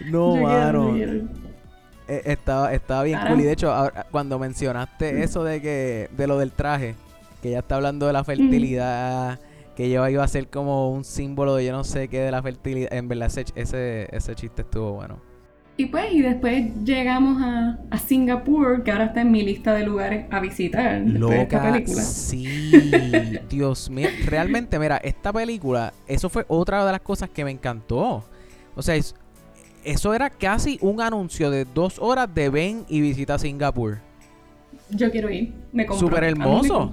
[0.07, 0.97] no, mano.
[2.09, 3.41] Eh, estaba, estaba bien cool.
[3.41, 3.73] Y de hecho,
[4.11, 5.23] cuando mencionaste mm.
[5.23, 6.97] eso de que, de lo del traje,
[7.41, 9.39] que ya está hablando de la fertilidad,
[9.77, 12.43] que yo iba a ser como un símbolo de yo no sé qué de la
[12.43, 12.93] fertilidad.
[12.93, 15.21] En verdad, ese, ese, ese chiste estuvo bueno.
[15.77, 19.87] Y pues, y después llegamos a, a, Singapur, que ahora está en mi lista de
[19.87, 22.03] lugares a visitar después de esta película.
[22.03, 24.11] Sí, Dios mío.
[24.27, 28.23] Realmente, mira, esta película, eso fue otra de las cosas que me encantó.
[28.77, 28.95] O sea,
[29.85, 33.99] eso era casi un anuncio de dos horas de ven y visita Singapur.
[34.91, 35.55] Yo quiero ir.
[35.73, 36.09] Me compro.
[36.09, 36.91] Súper hermoso.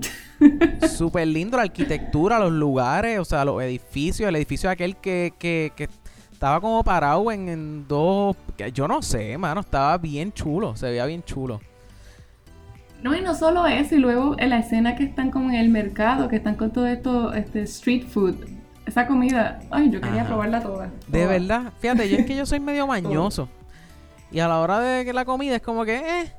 [0.88, 4.28] Súper lindo la arquitectura, los lugares, o sea, los edificios.
[4.28, 5.88] El edificio aquel que, que, que
[6.32, 8.36] estaba como parado en, dos.
[8.72, 9.60] Yo no sé, mano.
[9.60, 10.76] Estaba bien chulo.
[10.76, 11.60] Se veía bien chulo.
[13.02, 15.68] No, y no solo eso, y luego en la escena que están como en el
[15.68, 18.36] mercado, que están con todo esto, este street food.
[18.86, 22.60] Esa comida, ay, yo quería probarla toda, De verdad, fíjate, yo es que yo soy
[22.60, 23.48] medio mañoso.
[24.30, 26.32] y a la hora de que la comida es como que, eh,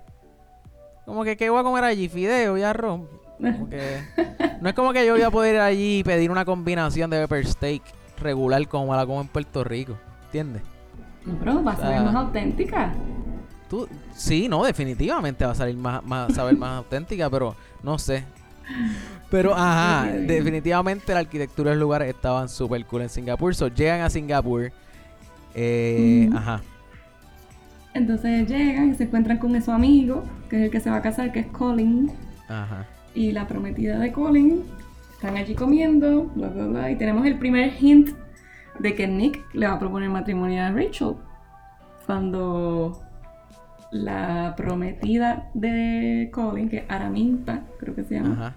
[1.06, 2.10] como que, ¿qué voy a comer allí?
[2.10, 3.02] Fideo y arroz.
[3.40, 7.22] No es como que yo voy a poder ir allí y pedir una combinación de
[7.22, 7.82] pepper steak
[8.20, 9.98] regular como la como en Puerto Rico.
[10.26, 10.62] ¿Entiendes?
[11.26, 12.94] No, pero va a salir más auténtica.
[13.70, 18.24] Tú, sí, no, definitivamente va a salir más, más saber más auténtica, pero no sé.
[19.30, 23.56] Pero, ajá, definitivamente la arquitectura de los lugares estaban súper cool en Singapur.
[23.56, 24.72] So, llegan a Singapur.
[25.56, 26.62] Eh, Ajá.
[27.94, 31.02] Entonces llegan y se encuentran con su amigo, que es el que se va a
[31.02, 32.12] casar, que es Colin.
[32.50, 32.86] Ajá.
[33.16, 34.64] Y la prometida de Colin
[35.14, 38.10] están allí comiendo, bla, bla, bla, y tenemos el primer hint
[38.80, 41.16] de que Nick le va a proponer matrimonio a Rachel.
[42.06, 43.02] Cuando
[43.92, 48.56] la prometida de Colin, que es Araminta, creo que se llama,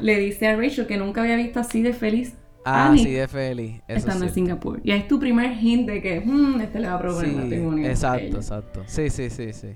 [0.00, 2.34] le dice a Rachel que nunca había visto así de feliz.
[2.64, 3.80] Ah, así de feliz.
[3.88, 4.80] estando en Singapur.
[4.84, 7.88] Y es tu primer hint de que hmm, este le va a proponer matrimonio.
[7.88, 8.82] Exacto, exacto.
[8.86, 9.68] Sí, sí, sí, sí.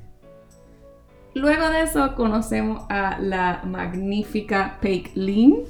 [1.34, 5.60] Luego de eso conocemos a la magnífica Paik Lin,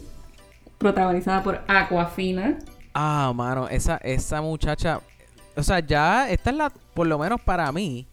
[0.79, 2.59] protagonizada por Aquafina.
[2.94, 5.01] Ah, mano, esa, esa muchacha,
[5.57, 8.07] o sea, ya esta es la, por lo menos para mí,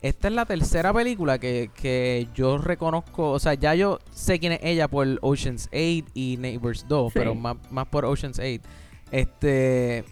[0.00, 4.60] esta es la tercera película que, yo reconozco, o sea, ya yo sé quién es
[4.62, 8.62] ella por Ocean's 8 y Neighbors 2, pero más, más por Ocean's 8.
[9.10, 10.04] Este,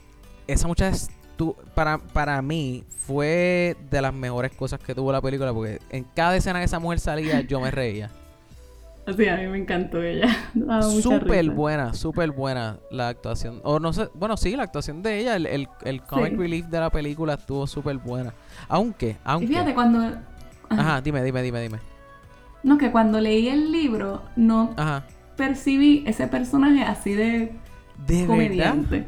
[0.47, 0.97] esa muchacha
[1.75, 6.37] para, para mí fue de las mejores cosas que tuvo la película porque en cada
[6.37, 8.11] escena que esa mujer salía yo me reía.
[9.17, 10.27] Sí, a mí me encantó ella.
[11.01, 13.61] Súper buena, súper buena la actuación.
[13.63, 16.81] O no sé, bueno, sí, la actuación de ella, el, el, el comic relief de
[16.81, 18.35] la película estuvo súper buena.
[18.69, 19.45] Aunque, aunque.
[19.45, 20.01] Y fíjate, cuando.
[20.71, 21.01] Ajá.
[21.01, 21.79] dime, dime, dime, dime.
[22.65, 24.75] No, que cuando leí el libro no
[25.37, 27.53] percibí ese personaje así de.
[28.09, 29.07] ¿De comediante.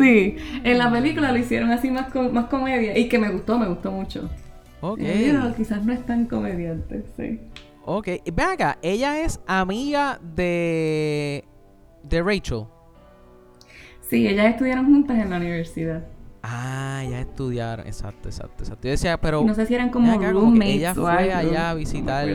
[0.00, 3.68] Sí, en la película lo hicieron así más, más comedia y que me gustó, me
[3.68, 4.30] gustó mucho.
[4.80, 5.00] Ok.
[5.00, 7.38] Pero quizás no es tan comediante, sí.
[7.84, 11.44] Ok, ven acá, ella es amiga de,
[12.02, 12.64] de Rachel.
[14.08, 16.04] Sí, ellas estudiaron juntas en la universidad.
[16.42, 18.84] Ah, ya estudiaron, exacto, exacto, exacto.
[18.88, 19.44] Yo decía, pero...
[19.44, 22.26] No sé si eran como roommates Ella fue allá a visitar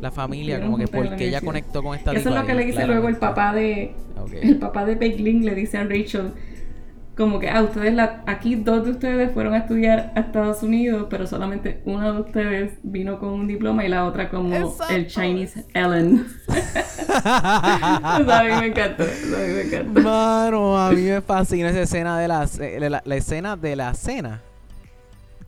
[0.00, 2.86] la familia, como que porque ella conectó con esta Eso es lo que le dice
[2.86, 3.94] luego el papá de...
[4.40, 6.32] El papá de Pegling le dice a Rachel
[7.16, 11.06] como que, ah, ustedes, la, aquí dos de ustedes fueron a estudiar a Estados Unidos,
[11.08, 15.64] pero solamente una de ustedes vino con un diploma y la otra como el Chinese
[15.74, 16.26] Ellen.
[17.24, 20.00] a mí me encantó, a mí me encantó.
[20.00, 22.48] Mano, a mí me fascina esa escena de la,
[23.04, 24.40] la, escena de la cena.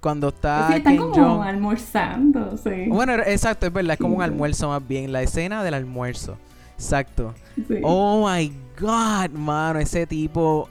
[0.00, 2.86] cuando está Sí, están Ken como almorzando, sí.
[2.88, 6.38] Bueno, exacto, es verdad, es como un almuerzo más bien, la escena del almuerzo.
[6.76, 7.34] Exacto.
[7.56, 7.80] sí.
[7.82, 10.68] Oh my god, mano, ese tipo.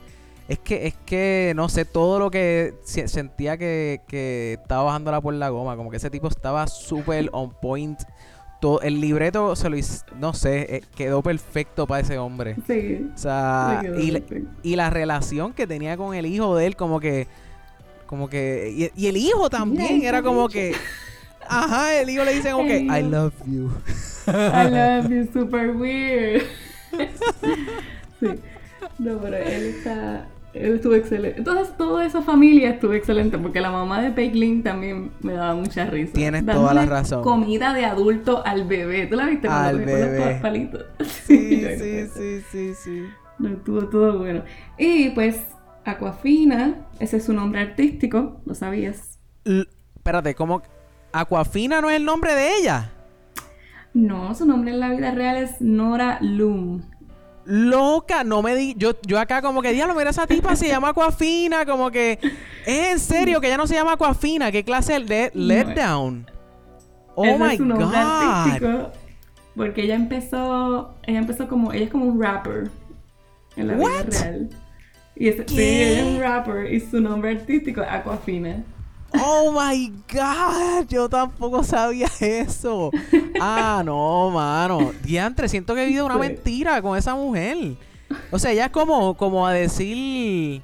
[0.47, 5.19] Es que, es que, no sé, todo lo que se- sentía que, que estaba bajándola
[5.21, 5.75] por la goma.
[5.75, 7.99] Como que ese tipo estaba súper on point.
[8.62, 12.55] Todo, el libreto se lo hizo, no sé, eh, quedó perfecto para ese hombre.
[12.67, 13.10] Sí.
[13.13, 14.21] O sea, y, la-
[14.63, 17.27] y la relación que tenía con el hijo de él, como que.
[18.05, 18.71] Como que.
[18.95, 20.73] Y, y el hijo también era como que.
[21.47, 22.81] Ajá, el hijo le dice como que.
[22.81, 23.71] I love you.
[24.27, 26.43] I love you, super weird.
[28.19, 28.27] sí.
[28.99, 30.27] No, pero él está.
[30.55, 31.37] Él estuvo excelente.
[31.39, 35.85] Entonces, toda esa familia estuvo excelente porque la mamá de Peiglin también me daba mucha
[35.85, 36.13] risa.
[36.13, 37.23] Tienes toda la razón.
[37.23, 39.05] Comida de adulto al bebé.
[39.07, 39.47] ¿Tú la viste?
[39.47, 40.39] cuando Al los bebé.
[40.41, 40.85] palitos?
[41.01, 42.07] Sí, sí, creo.
[42.13, 43.03] sí, sí, sí.
[43.37, 44.43] No, estuvo todo bueno.
[44.77, 45.41] Y pues,
[45.83, 49.19] Aquafina, ese es su nombre artístico, ¿lo sabías?
[49.43, 50.61] L- espérate, ¿cómo?
[51.11, 52.91] Aquafina no es el nombre de ella.
[53.93, 56.83] No, su nombre en la vida real es Nora Loom.
[57.45, 58.73] Loca, no me di.
[58.77, 61.65] Yo, yo acá como que, diablo, mira esa tipa, se llama Aquafina.
[61.65, 62.19] Como que.
[62.65, 64.51] ¿Es en serio que ella no se llama Aquafina?
[64.51, 66.29] ¿Qué clase de letdown?
[67.15, 67.93] Oh Ese my es god.
[67.95, 68.91] artístico.
[69.55, 72.69] Porque ella empezó, ella empezó como, ella es como un rapper
[73.55, 74.05] en la What?
[74.08, 74.49] vida real.
[75.15, 78.63] Y ese, sí, ella es un rapper y su nombre artístico es Aquafina.
[79.13, 80.87] Oh my god.
[80.89, 82.91] Yo tampoco sabía eso.
[83.39, 84.91] Ah, no, mano.
[85.03, 87.75] Diantre, siento que he vivido una mentira con esa mujer.
[88.31, 90.61] O sea, ella es como, como a decir.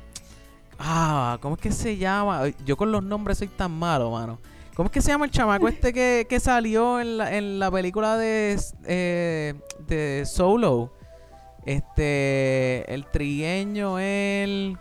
[0.80, 2.44] Ah, ¿cómo es que se llama?
[2.66, 4.40] Yo con los nombres soy tan malo, mano.
[4.76, 7.70] ¿Cómo es que se llama el chamaco este que, que salió en la, en la
[7.70, 9.54] película de, eh,
[9.88, 10.92] de Solo?
[11.66, 14.78] Este, el trigueño, él,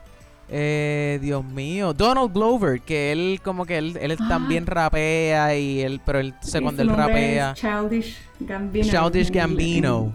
[0.51, 4.27] eh, Dios mío, Donald Glover, que él como que él, él Ah.
[4.29, 8.85] también rapea y él, pero él, sé cuando él rapea, Childish Gambino.
[8.87, 10.13] Childish Gambino.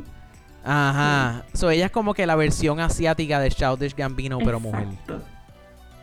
[0.63, 4.87] Ajá, so ella es como que la versión asiática de Childish Gambino, pero mujer.
[4.89, 5.21] Exacto.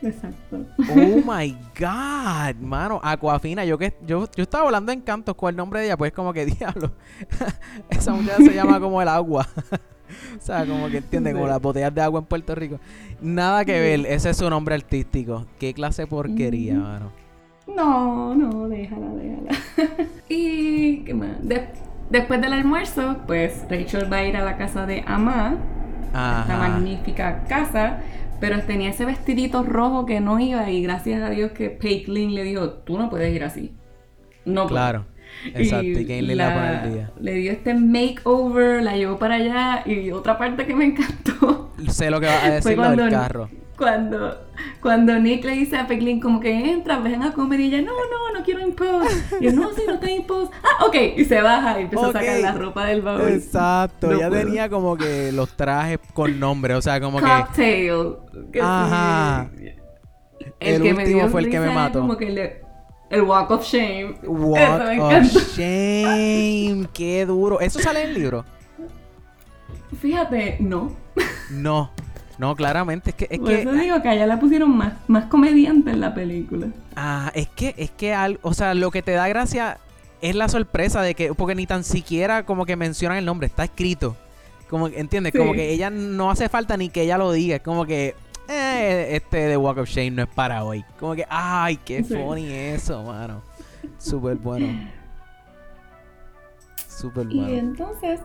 [0.01, 0.65] Exacto.
[0.89, 5.55] Oh my god, mano, Aquafina, yo que yo, yo estaba hablando en cantos con el
[5.55, 6.91] nombre de ella, pues como que diablo.
[7.89, 9.47] Esa muchacha se llama como el agua.
[10.37, 12.79] o sea, como que entienden, como las botellas de agua en Puerto Rico.
[13.21, 15.45] Nada que ver, ese es su nombre artístico.
[15.59, 17.11] Qué clase de porquería, mano.
[17.67, 20.07] No, no, déjala, déjala.
[20.29, 21.47] y qué más.
[21.47, 21.67] De-
[22.09, 25.55] después del almuerzo, pues Rachel va a ir a la casa de Ama,
[26.07, 28.01] esta magnífica casa,
[28.39, 32.43] pero tenía ese vestidito rojo que no iba y gracias a Dios que Peiklin le
[32.43, 33.73] dijo, tú no puedes ir así.
[34.45, 34.71] No puedes".
[34.71, 35.05] Claro.
[35.53, 37.11] Exacto, y le la el día.
[37.19, 42.09] le dio este makeover, la llevó para allá y otra parte que me encantó Sé
[42.09, 43.49] lo que va a decir lo del carro.
[43.77, 44.37] cuando,
[44.81, 47.91] cuando Nick le dice a Pecklin como que entra, ven a comer y ella, no,
[47.91, 49.23] no, no quiero impose.
[49.41, 50.51] Y él, no, sí, no está impose.
[50.63, 50.95] Ah, ok.
[51.17, 53.27] Y se baja y empieza a sacar la ropa del baúl.
[53.29, 54.43] Exacto, No ya puedo.
[54.45, 58.13] tenía como que los trajes con nombre, o sea, como que Cocktail.
[58.51, 58.61] que.
[58.61, 59.49] Ajá.
[60.59, 61.99] El, El que me último dio fue el que me mató.
[62.01, 62.61] Como que el, de-
[63.13, 64.15] el walk of shame.
[64.21, 65.47] Eso Walk of.
[65.57, 67.59] Shame, qué duro.
[67.59, 68.45] ¿Eso sale en el libro?
[70.01, 70.91] Fíjate, no.
[71.51, 71.91] No,
[72.39, 75.25] no, claramente es que es Por que eso digo que allá la pusieron más, más
[75.25, 76.67] comediante en la película.
[76.95, 79.77] ah, es que es que al, o sea, lo que te da gracia
[80.21, 83.65] es la sorpresa de que porque ni tan siquiera como que mencionan el nombre, está
[83.65, 84.15] escrito.
[84.69, 85.37] Como entiendes, Sí.
[85.37, 88.15] como que ella no hace falta ni que ella lo diga, es como que
[88.53, 90.83] eh, este de Walk of Shame no es para hoy.
[90.99, 93.41] Como que ay, qué funny eso, mano.
[93.97, 94.67] Súper bueno.
[96.87, 97.53] Súper Y bueno.
[97.53, 98.19] entonces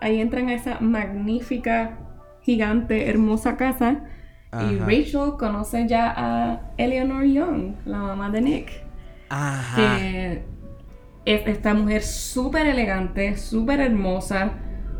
[0.00, 1.98] ahí entran a esa magnífica,
[2.42, 4.04] gigante, hermosa casa.
[4.52, 4.78] Y.
[4.78, 8.70] Rachel conoce ya a Eleanor Young, la mamá de Nick.
[9.28, 9.96] Ajá.
[9.98, 10.42] Que
[11.24, 14.52] es esta mujer súper elegante, súper hermosa,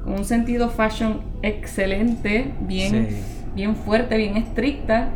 [0.04, 3.39] con un sentido fashion excelente, bien, Sí.
[3.60, 5.10] Bien fuerte, bien estricta.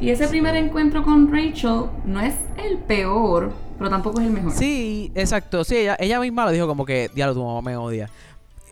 [0.00, 4.52] Y ese primer encuentro con Rachel no es el peor, pero tampoco es el mejor.
[4.52, 5.62] Sí, exacto.
[5.64, 8.10] Sí, ella, ella misma lo dijo como que, diablo, tu mamá me odia.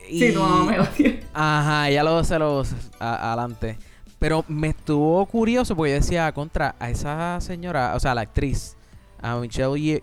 [0.09, 1.21] Sí, tu mamá me odia.
[1.33, 3.79] Ajá, ella lo se los a- adelante.
[4.19, 8.77] Pero me estuvo curioso porque yo decía contra a esa señora, o sea, la actriz,
[9.21, 10.03] a Michelle Ye,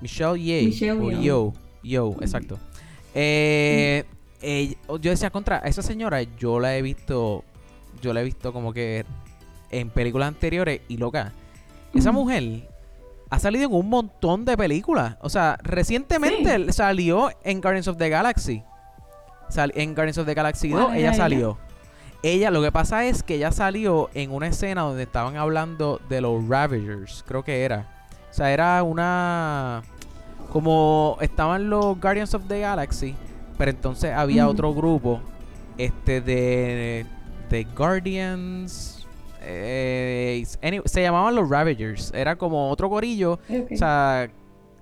[0.00, 1.10] Michelle Ye, Michelle o.
[1.20, 1.52] Yo,
[1.82, 2.58] Yo, exacto.
[3.14, 4.04] Eh,
[4.40, 7.44] ella- yo decía contra a esa señora, yo la he visto,
[8.00, 9.04] yo la he visto como que
[9.70, 11.32] en películas anteriores y loca.
[11.94, 12.68] Esa mujer
[13.30, 15.16] ha salido en un montón de películas.
[15.20, 18.62] O sea, recientemente salió en Guardians of the Galaxy.
[19.48, 21.16] Sal- en Guardians of the Galaxy ¿Cuál 2 era ella ella?
[21.16, 21.58] salió.
[22.22, 26.20] Ella, lo que pasa es que ella salió en una escena donde estaban hablando de
[26.20, 28.06] los Ravagers, creo que era.
[28.30, 29.82] O sea, era una...
[30.52, 33.14] Como estaban los Guardians of the Galaxy,
[33.56, 35.20] pero entonces había otro grupo
[35.78, 37.06] este de,
[37.50, 38.96] de Guardians...
[39.42, 40.44] Eh,
[40.84, 42.12] se llamaban los Ravagers.
[42.14, 43.38] Era como otro gorillo.
[43.70, 44.30] O sea,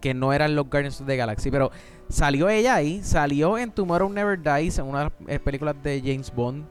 [0.01, 1.51] que no eran los Guardians of the Galaxy.
[1.51, 1.71] Pero
[2.09, 3.01] salió ella ahí.
[3.03, 6.65] Salió en Tomorrow Never Dies, en una de las películas de James Bond.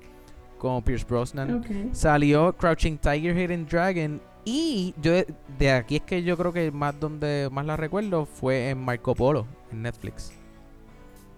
[0.58, 1.64] Con Pierce Brosnan.
[1.93, 4.22] Salió Crouching Tiger, Hidden Dragon.
[4.43, 5.12] Y yo
[5.60, 9.14] de aquí es que yo creo que más donde más la recuerdo fue en Marco
[9.14, 10.32] Polo, en Netflix.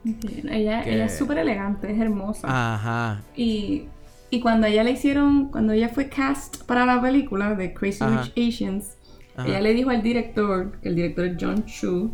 [0.05, 2.47] Ella, ella es súper elegante, es hermosa.
[2.47, 3.21] Ajá.
[3.35, 3.87] Y,
[4.29, 8.33] y cuando ella le hicieron, cuando ella fue cast para la película de Crazy Rich
[8.37, 8.97] Asians,
[9.45, 12.11] ella le dijo al director, el director es John Chu,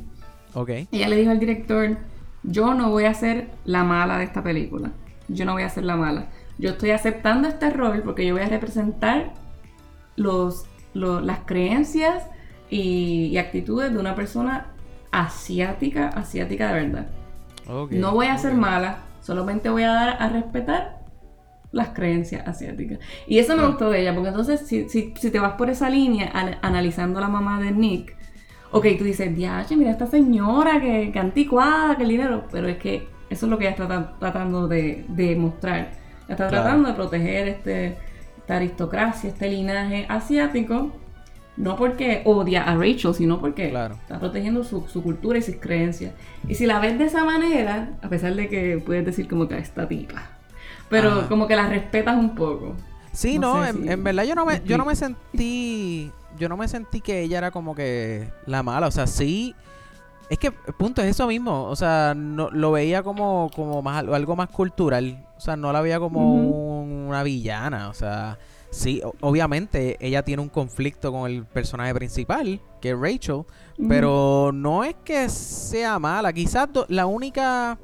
[0.53, 0.87] okay.
[0.91, 1.97] ella le dijo al director,
[2.43, 4.91] yo no voy a ser la mala de esta película,
[5.27, 8.43] yo no voy a ser la mala, yo estoy aceptando este rol porque yo voy
[8.43, 9.33] a representar
[10.15, 12.23] los las creencias
[12.69, 14.67] y, actitudes de una persona
[15.11, 17.07] asiática, asiática de verdad.
[17.91, 21.04] no voy a ser mala, solamente voy a dar a respetar
[21.75, 22.99] las creencias asiáticas.
[23.27, 23.67] Y eso me ah.
[23.67, 27.27] gustó de ella, porque entonces si, si, te vas por esa línea analizando a la
[27.27, 28.15] mamá de Nick,
[28.71, 32.77] ok, tú dices, diache, mira esta señora que, que, anticuada, que el dinero, pero es
[32.77, 35.91] que eso es lo que ella está tratando de, de mostrar.
[36.27, 37.97] Está tratando de proteger este
[38.45, 40.91] esta aristocracia, este linaje asiático,
[41.57, 46.13] no porque odia a Rachel, sino porque está protegiendo su, cultura y sus creencias.
[46.47, 49.57] Y si la ves de esa manera, a pesar de que puedes decir como que
[49.57, 50.34] esta tipa,
[50.89, 52.75] pero como que la respetas un poco.
[53.15, 56.99] Sí, no, en, verdad yo no me, yo no me sentí, yo no me sentí
[56.99, 59.55] que ella era como que la mala, o sea, sí,
[60.29, 64.35] es que punto es eso mismo, o sea, no, lo veía como, como más algo
[64.35, 68.37] más cultural, o sea, no la veía como una villana, o sea,
[68.69, 73.43] sí, obviamente ella tiene un conflicto con el personaje principal, que es Rachel,
[73.87, 77.77] pero no es que sea mala, quizás la única,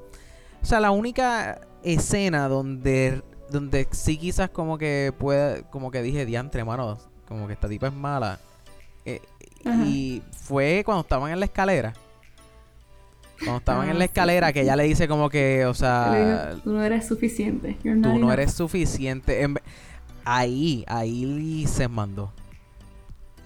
[0.62, 6.26] o sea, la única escena donde, donde sí quizás como que puede, como que dije,
[6.26, 8.40] diantre, mano, como que esta tipa es mala,
[9.06, 9.22] eh,
[9.86, 11.94] y fue cuando estaban en la escalera.
[13.40, 16.56] Cuando estaban en la ah, escalera, que ella le dice como que, o sea...
[16.64, 17.78] tú no eres suficiente.
[17.82, 19.48] Tú no eres suficiente.
[20.24, 22.32] ahí, ahí se mandó.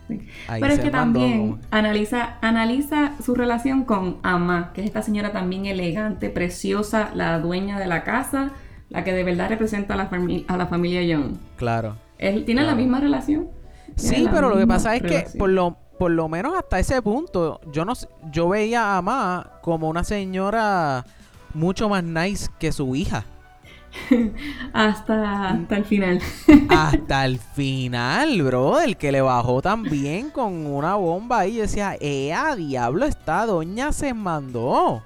[0.07, 5.65] Pero es que también analiza, analiza su relación con Ama, que es esta señora también
[5.65, 8.51] elegante, preciosa, la dueña de la casa,
[8.89, 10.09] la que de verdad representa a la,
[10.47, 11.37] a la familia Young.
[11.57, 11.97] Claro.
[12.17, 13.49] ¿Tiene la misma relación?
[13.95, 17.61] Sí, pero lo que pasa es que por lo, por lo menos hasta ese punto,
[17.71, 17.93] yo no
[18.31, 21.05] yo veía a Ma como una señora
[21.53, 23.25] mucho más nice que su hija.
[24.73, 26.19] hasta, hasta el final.
[26.69, 28.79] hasta el final, bro.
[28.79, 31.55] El que le bajó también con una bomba ahí.
[31.55, 33.05] Yo decía, ¡Ea, diablo!
[33.05, 35.01] Esta doña se mandó.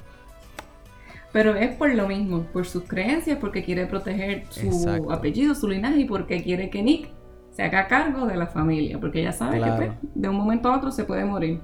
[1.32, 6.02] Pero es por lo mismo, por sus creencias, porque quiere proteger su apellido, su linaje
[6.02, 7.10] y porque quiere que Nick
[7.52, 10.78] se haga cargo de la familia, porque ella sabe que pues, de un momento a
[10.78, 11.60] otro se puede morir.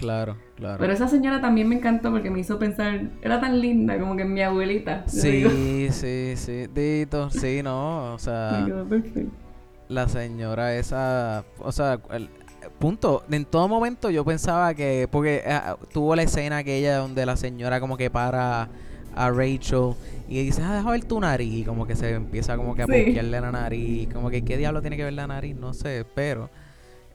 [0.00, 0.78] Claro, claro.
[0.78, 4.24] Pero esa señora también me encantó porque me hizo pensar, era tan linda como que
[4.24, 5.04] mi abuelita.
[5.06, 5.46] Sí,
[5.90, 8.66] sí, sí, Dito, sí, no, o sea.
[9.88, 12.30] La señora esa, o sea, el,
[12.78, 15.60] punto, en todo momento yo pensaba que, porque eh,
[15.92, 18.68] tuvo la escena aquella donde la señora como que para
[19.14, 19.94] a Rachel
[20.28, 21.52] y dice, ah, deja ver tu nariz.
[21.52, 23.12] Y como que se empieza como que a sí.
[23.20, 24.08] la nariz.
[24.12, 25.56] Como que, ¿qué diablo tiene que ver la nariz?
[25.56, 26.48] No sé, pero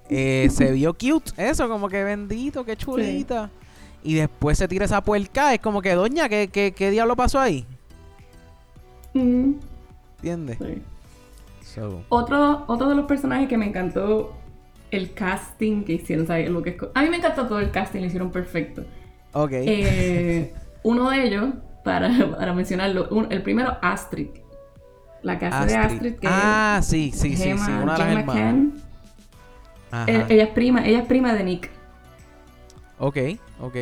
[0.09, 1.31] eh, se vio cute.
[1.37, 3.49] Eso, como que bendito, qué chulita.
[4.03, 5.53] Y después se tira esa puerca.
[5.53, 7.65] Es como que, doña, ¿qué, qué, qué diablo pasó ahí?
[9.13, 9.53] Mm.
[10.17, 10.57] ¿Entiendes?
[12.09, 14.33] Otro, otro de los personajes que me encantó
[14.91, 16.49] el casting que hicieron, ¿sabes?
[16.49, 18.83] Lo que a mí me encantó todo el casting, lo hicieron perfecto.
[19.33, 19.51] Ok.
[19.53, 20.53] Eh,
[20.83, 21.45] uno de ellos
[21.83, 23.09] para, para mencionarlo.
[23.29, 24.29] el primero, Astrid.
[25.21, 26.15] La casa de Astrid.
[26.15, 28.84] Que ah, sí, sí, sí, sí, una de las hermanas.
[30.07, 31.69] Eh, ella es prima, ella es prima de Nick.
[32.97, 33.17] Ok,
[33.61, 33.75] ok.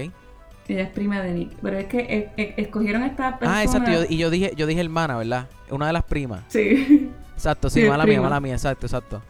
[0.68, 1.52] Ella es prima de Nick.
[1.62, 3.60] Pero es que eh, eh, escogieron esta persona.
[3.60, 3.92] Ah, exacto.
[4.08, 5.48] y yo dije, yo dije hermana, ¿verdad?
[5.70, 6.44] Una de las primas.
[6.48, 7.12] Sí.
[7.34, 9.22] Exacto, sí, mala mía, mala mía, exacto, exacto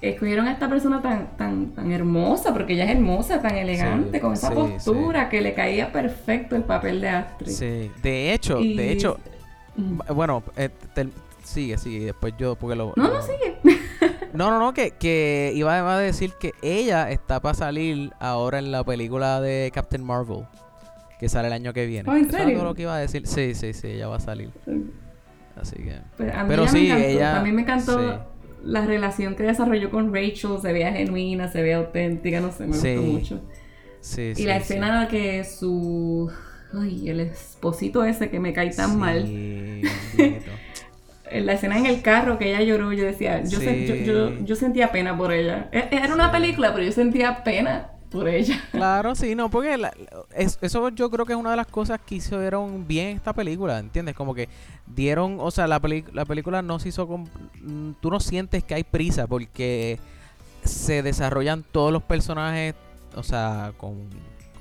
[0.00, 4.34] escogieron a esta persona tan, tan, tan hermosa, porque ella es hermosa, tan elegante, con
[4.34, 7.52] esa postura que le caía perfecto el papel de Astrid.
[7.52, 9.18] Sí, de hecho, de hecho,
[10.14, 10.70] bueno, eh,
[11.42, 12.92] sigue, sigue, después yo, porque lo...
[12.96, 13.56] No, no, sigue.
[14.36, 18.70] No, no, no, que, que iba, a decir que ella está para salir ahora en
[18.70, 20.46] la película de Captain Marvel,
[21.18, 22.10] que sale el año que viene.
[22.10, 22.62] Oh, ¿en serio?
[22.62, 23.26] lo que iba a decir.
[23.26, 24.50] Sí, sí, sí, ella va a salir.
[25.56, 25.96] Así que...
[26.16, 27.40] Pues, Pero sí, ella...
[27.40, 28.20] A mí me encantó
[28.66, 32.76] la relación que desarrolló con Rachel se veía genuina, se veía auténtica, no sé, me
[32.76, 33.40] gustó mucho.
[34.00, 36.30] Sí, y la escena que su.
[36.72, 39.24] Ay, el esposito ese que me cae tan mal.
[41.32, 45.16] La escena en el carro que ella lloró, yo decía, yo, yo, yo, sentía pena
[45.16, 45.68] por ella.
[45.72, 48.60] E, era una película, pero yo sentía pena por ella.
[48.70, 49.76] Claro, sí, no, porque
[50.36, 54.14] eso yo creo que es una de las cosas que hicieron bien esta película, ¿entiendes?
[54.14, 54.48] Como que
[54.86, 55.80] dieron, o sea, la,
[56.12, 57.22] la película no se hizo con...
[57.62, 59.98] Mm, tú no sientes que hay prisa porque
[60.64, 62.74] se desarrollan todos los personajes,
[63.14, 64.08] o sea, con,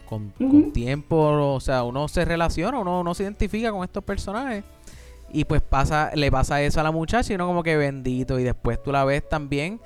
[0.07, 0.31] con,
[0.71, 4.63] tiempo, o sea, uno se relaciona, uno, uno se identifica con estos personajes.
[5.29, 8.39] Y pues pasa, le pasa eso a la muchacha y uno como que bendito.
[8.39, 9.81] Y después tú la ves también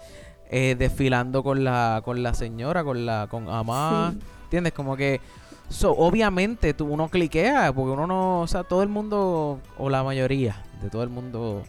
[0.49, 4.13] eh, desfilando con la, con la señora, con la, con Amá.
[4.43, 4.73] ¿Entiendes?
[4.73, 5.21] Como que
[5.69, 10.03] so, obviamente tú, uno cliquea, porque uno no, o sea, todo el mundo, o la
[10.03, 11.63] mayoría de todo el mundo,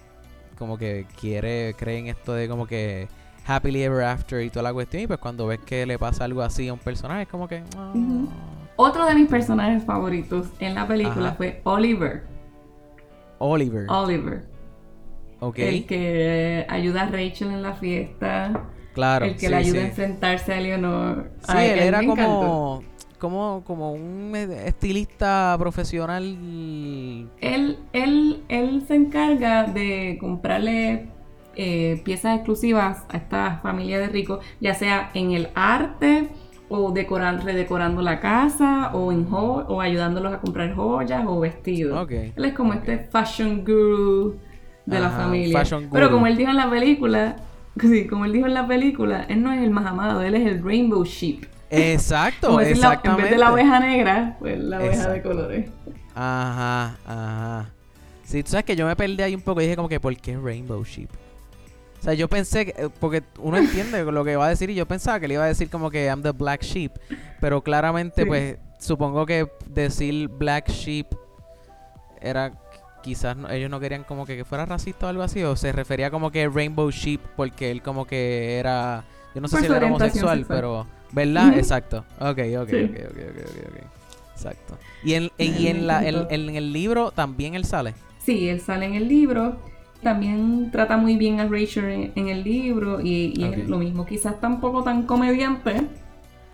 [0.59, 3.09] como que quiere, cree en esto de como que
[3.47, 5.03] happily ever after y toda la cuestión.
[5.03, 7.63] Y pues cuando ves que le pasa algo así a un personaje, es como que.
[7.77, 7.93] Ah.
[8.77, 12.25] Otro de mis personajes favoritos en la película fue Oliver.
[13.41, 13.87] Oliver.
[13.89, 14.43] Oliver.
[15.57, 18.69] El que ayuda a Rachel en la fiesta.
[18.93, 19.25] Claro.
[19.25, 21.31] El que le ayuda a enfrentarse a Leonor.
[21.49, 22.83] Sí, él, era como,
[23.19, 26.25] como, como un estilista profesional.
[27.41, 31.09] Él, él, él se encarga de comprarle
[31.57, 36.29] eh, piezas exclusivas a esta familia de ricos, ya sea en el arte
[36.73, 42.09] o decorando, redecorando la casa o en o ayudándolos a comprar joyas o vestidos.
[42.11, 44.39] Él es como este fashion guru
[44.87, 45.63] de la familia.
[45.93, 47.37] Pero como él dijo en la película,
[47.81, 50.47] sí, como él dijo en la película, él no es el más amado, él es
[50.47, 51.45] el rainbow sheep.
[51.71, 53.09] Exacto, exactamente.
[53.09, 55.71] en vez de la oveja negra, pues la oveja de colores.
[56.15, 57.71] Ajá, ajá.
[58.23, 60.17] Sí, tú sabes que yo me perdí ahí un poco y dije como que, ¿por
[60.17, 61.11] qué rainbow sheep?
[62.01, 64.75] O sea, yo pensé, que, eh, porque uno entiende lo que va a decir y
[64.75, 66.93] yo pensaba que le iba a decir como que I'm the black sheep,
[67.41, 71.07] pero claramente pues supongo que decir black sheep
[72.23, 72.53] era
[73.03, 76.31] quizás ellos no querían como que, fuera racista o algo así, o se refería como
[76.31, 80.87] que Rainbow Sheep porque él como que era, yo no sé si era homosexual, pero,
[81.13, 81.57] ¿verdad?
[81.59, 82.05] Exacto.
[82.19, 83.85] Ok, ok, ok, ok, ok, ok,
[84.35, 84.79] Exacto.
[85.05, 87.95] ¿Y, en, y en, la, en el libro también él sale?
[88.25, 89.59] Sí, él sale en el libro.
[90.03, 94.07] También trata muy bien a Rachel en, el libro y, es lo mismo.
[94.07, 95.83] Quizás tampoco tan comediante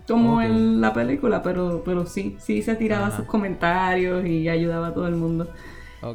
[0.07, 4.93] como en la película, pero, pero sí, sí se tiraba sus comentarios y ayudaba a
[4.93, 5.47] todo el mundo.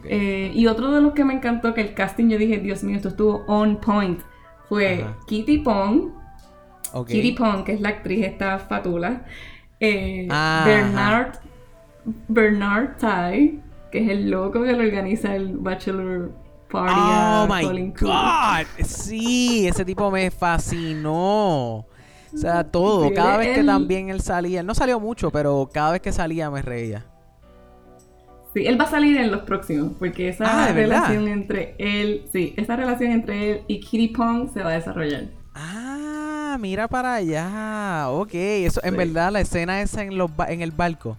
[0.05, 2.97] Eh, y otro de los que me encantó, que el casting yo dije, Dios mío,
[2.97, 4.21] esto estuvo on point,
[4.69, 6.11] fue Kitty Pong.
[7.07, 9.25] Kitty Pong, que es la actriz esta fatula.
[9.81, 11.39] Eh, Bernard,
[12.29, 13.61] Bernard Tai,
[13.91, 16.42] que es el loco que le organiza el Bachelor
[16.73, 16.95] Party.
[16.97, 18.67] Oh my God.
[18.85, 21.87] Sí, ese tipo me fascinó.
[22.35, 23.13] O sea, todo.
[23.13, 26.51] cada vez que también él salía, él no salió mucho, pero cada vez que salía
[26.51, 27.05] me reía.
[28.55, 32.53] Sí, él va a salir en los próximos, porque esa ah, relación entre él, sí,
[32.57, 35.25] esa relación entre él y Kitty Pong se va a desarrollar.
[35.55, 38.11] Ah, mira para allá.
[38.11, 41.17] Ok, eso en verdad la escena esa en los en el barco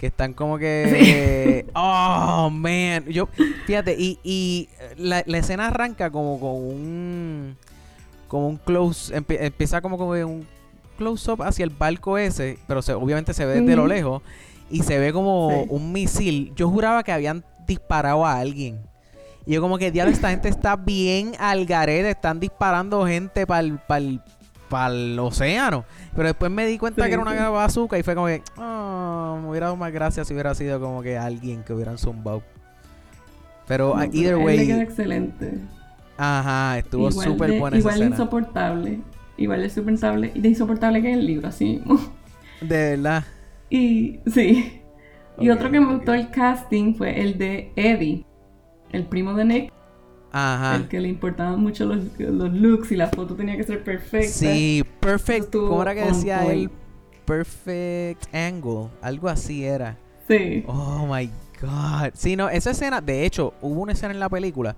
[0.00, 3.28] que están como que oh man, yo
[3.66, 7.56] fíjate y, y la, la, escena arranca como con un
[8.26, 10.46] como un close empieza como con un
[10.96, 14.22] close up hacia el barco ese, pero se, obviamente se ve desde lo lejos
[14.70, 16.52] y se ve como un misil.
[16.54, 18.80] Yo juraba que habían disparado a alguien.
[19.46, 23.60] Y yo como que, diablo, esta gente está bien al garete, están disparando gente para
[23.60, 24.20] el,
[24.72, 25.84] océano.
[26.14, 29.48] Pero después me di cuenta que era una bazooka y fue como que, oh, me
[29.50, 32.42] hubiera dado más gracias si hubiera sido como que alguien que hubieran zumbado.
[33.66, 34.70] Pero uh, either way...
[34.70, 35.58] excelente.
[36.16, 39.00] Ajá, estuvo súper buena esa Igual insoportable.
[39.36, 41.82] Igual de insoportable, de insoportable que en el libro, así
[42.60, 43.24] De verdad.
[43.72, 44.82] Y sí.
[45.38, 48.26] y otro que me gustó el casting fue el de Eddie,
[48.90, 49.72] el primo de Nick.
[50.32, 50.76] Ajá.
[50.76, 54.28] El que le importaban mucho los, los looks y la foto tenía que ser perfecta.
[54.28, 55.52] Sí, perfect.
[55.52, 56.70] ¿Cómo era que decía él?
[57.24, 58.88] Perfect angle.
[59.02, 59.96] Algo así era.
[60.28, 60.64] Sí.
[60.66, 62.10] Oh my god.
[62.14, 64.76] Sí, no, esa escena, de hecho, hubo una escena en la película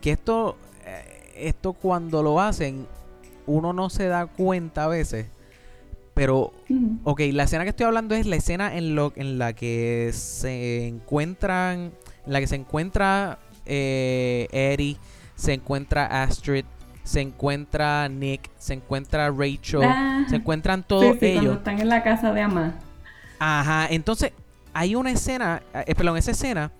[0.00, 2.86] que esto, eh, esto cuando lo hacen,
[3.46, 5.26] uno no se da cuenta a veces
[6.18, 6.52] pero,
[7.04, 10.88] ok, la escena que estoy hablando es la escena en, lo, en la que se
[10.88, 11.92] encuentran,
[12.26, 13.38] en la que se encuentra
[13.68, 14.96] eh, Eddie,
[15.36, 16.64] se encuentra Astrid,
[17.04, 20.24] se encuentra Nick, se encuentra Rachel, ah.
[20.28, 21.42] se encuentran todos sí, sí, ellos.
[21.42, 22.74] Cuando están en la casa de Ama.
[23.38, 24.32] Ajá, entonces
[24.72, 26.72] hay una escena, eh, perdón, esa escena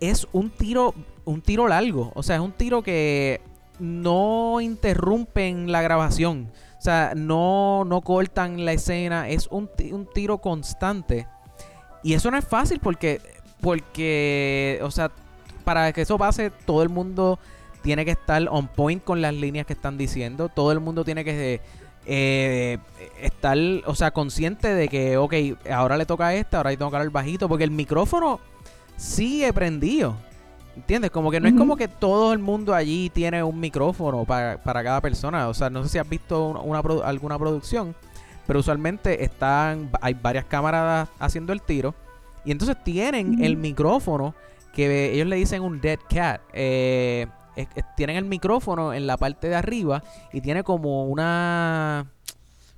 [0.00, 3.40] es un tiro, un tiro largo, o sea, es un tiro que
[3.80, 6.50] no interrumpen la grabación.
[6.78, 9.28] O sea, no, no cortan la escena.
[9.28, 11.26] Es un, un tiro constante.
[12.02, 13.20] Y eso no es fácil porque,
[13.60, 15.10] porque, o sea,
[15.64, 17.38] para que eso pase, todo el mundo
[17.82, 20.48] tiene que estar on point con las líneas que están diciendo.
[20.48, 21.60] Todo el mundo tiene que
[22.06, 22.78] eh,
[23.20, 23.56] estar,
[23.86, 25.34] o sea, consciente de que, ok,
[25.72, 28.40] ahora le toca a esta, ahora le toca el bajito, porque el micrófono
[28.96, 30.16] sigue prendido.
[30.76, 31.10] ¿Entiendes?
[31.10, 35.00] Como que no es como que todo el mundo allí tiene un micrófono para, cada
[35.00, 35.48] persona.
[35.48, 37.94] O sea, no sé si has visto una, alguna producción,
[38.46, 41.94] pero usualmente están, hay varias cámaras haciendo el tiro.
[42.44, 44.34] Y entonces tienen el micrófono
[44.72, 46.40] que ellos le dicen un dead cat.
[46.52, 47.26] Eh,
[47.96, 50.02] tienen el micrófono en la parte de arriba
[50.32, 52.10] y tiene como una...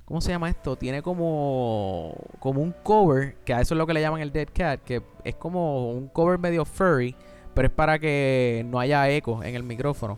[0.05, 0.75] ¿Cómo se llama esto?
[0.75, 4.49] Tiene como, como un cover, que a eso es lo que le llaman el dead
[4.53, 7.15] cat, que es como un cover medio furry
[7.53, 10.17] pero es para que no haya eco en el micrófono.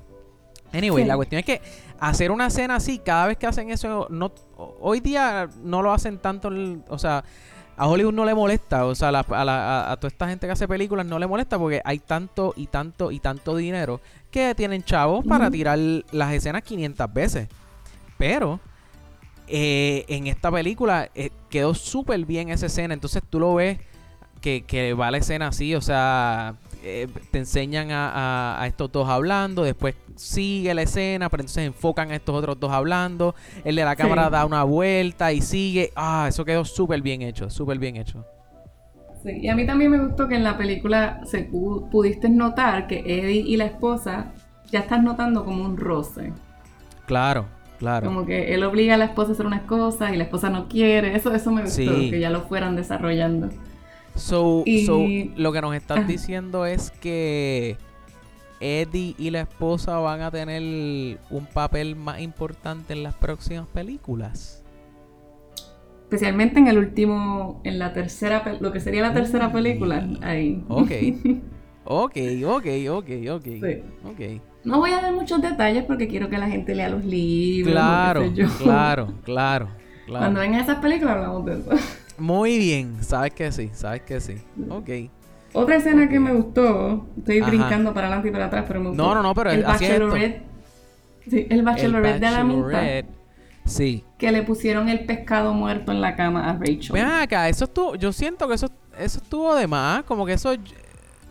[0.73, 1.61] Anyway, la cuestión es que
[1.99, 6.17] hacer una escena así, cada vez que hacen eso, no, hoy día no lo hacen
[6.17, 6.49] tanto,
[6.89, 7.23] o sea,
[7.77, 11.05] a Hollywood no le molesta, o sea, a, a, toda esta gente que hace películas
[11.05, 13.99] no le molesta porque hay tanto y tanto y tanto dinero
[14.31, 15.77] que tienen chavos para tirar
[16.11, 17.47] las escenas 500 veces.
[18.17, 18.59] Pero
[19.47, 23.79] eh, en esta película eh, quedó súper bien esa escena, entonces tú lo ves
[24.41, 26.55] que, que va la escena así, o sea,
[26.87, 32.15] eh, te enseñan a, estos dos hablando, después sigue la escena, pero entonces enfocan a
[32.15, 33.33] estos otros dos hablando,
[33.63, 37.49] el de la cámara da una vuelta y sigue, ah, eso quedó súper bien hecho,
[37.49, 38.23] súper bien hecho.
[39.23, 42.99] Sí, y a mí también me gustó que en la película se pudiste notar que
[42.99, 44.31] Eddie y la esposa
[44.69, 46.33] ya están notando como un roce.
[47.07, 47.47] Claro,
[47.79, 48.05] claro.
[48.05, 50.67] Como que él obliga a la esposa a hacer unas cosas y la esposa no
[50.67, 53.49] quiere, eso, eso me gustó, que ya lo fueran desarrollando.
[54.15, 54.63] So,
[55.35, 57.77] lo que nos estás diciendo es que
[58.59, 64.63] Eddie y la esposa van a tener un papel más importante en las próximas películas.
[66.03, 70.07] Especialmente en el último, en la tercera, lo que sería la tercera película.
[70.21, 70.63] Ahí.
[71.87, 72.17] Ok.
[72.17, 73.47] ok, ok, ok, ok.
[74.11, 74.41] okay.
[74.63, 77.71] No voy a dar muchos detalles porque quiero que la gente lea los libros.
[77.71, 79.67] Claro, claro, claro,
[80.03, 80.23] claro.
[80.23, 81.69] Cuando vengan esas películas hablamos de eso.
[82.17, 84.35] Muy bien, sabes que sí, sabes que sí.
[84.69, 84.89] Ok.
[85.53, 89.03] Otra escena que me gustó, estoy brincando para adelante y para atrás, pero me gustó.
[89.03, 90.43] No, no, no, pero el bachelorette.
[91.29, 93.05] Sí, el bachelorette, de la mitad.
[93.65, 94.03] Sí.
[94.17, 96.91] Que le pusieron el pescado muerto en la cama a Rachel.
[96.91, 100.53] Ven acá, eso estuvo, yo siento que eso, eso estuvo de más, como que eso,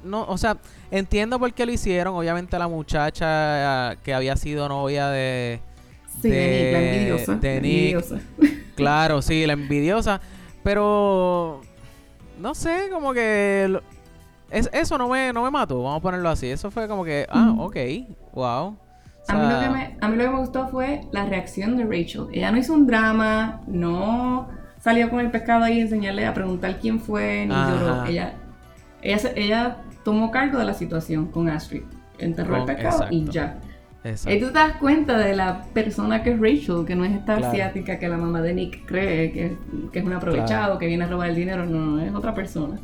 [0.02, 0.56] no, o sea,
[0.90, 5.60] entiendo por qué lo hicieron, obviamente la muchacha que había sido novia de...
[6.22, 7.34] Sí, de, Nick, la envidiosa.
[7.36, 8.20] De Envidiosa.
[8.74, 10.20] Claro, sí, la envidiosa.
[10.64, 11.60] Pero
[12.40, 13.80] no sé, como que
[14.50, 16.48] es, eso no me, no me mató, vamos a ponerlo así.
[16.48, 17.76] Eso fue como que, ah, ok,
[18.32, 18.76] wow.
[19.28, 21.84] a, mí lo que me, a mí lo que me gustó fue la reacción de
[21.84, 22.26] Rachel.
[22.32, 24.48] Ella no hizo un drama, no
[24.80, 28.04] salió con el pescado ahí a enseñarle a preguntar quién fue, ni lloró.
[28.06, 28.34] Ella,
[29.02, 31.82] ella, ella tomó cargo de la situación con Astrid.
[32.18, 33.58] Enterró el pescado y ya.
[34.04, 37.36] Y tú te das cuenta de la persona que es Rachel, que no es esta
[37.36, 39.56] asiática que la mamá de Nick cree que,
[39.98, 42.78] es un aprovechado, que viene a robar el dinero, no, no, es otra persona.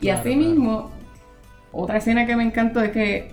[0.00, 0.90] y así mismo,
[1.70, 3.32] otra escena que me encantó es que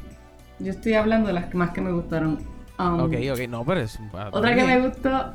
[0.60, 2.38] yo estoy hablando de las más que me gustaron.
[2.78, 4.00] Um, ok, ok, no, pero es...
[4.32, 5.34] Otra que me gustó,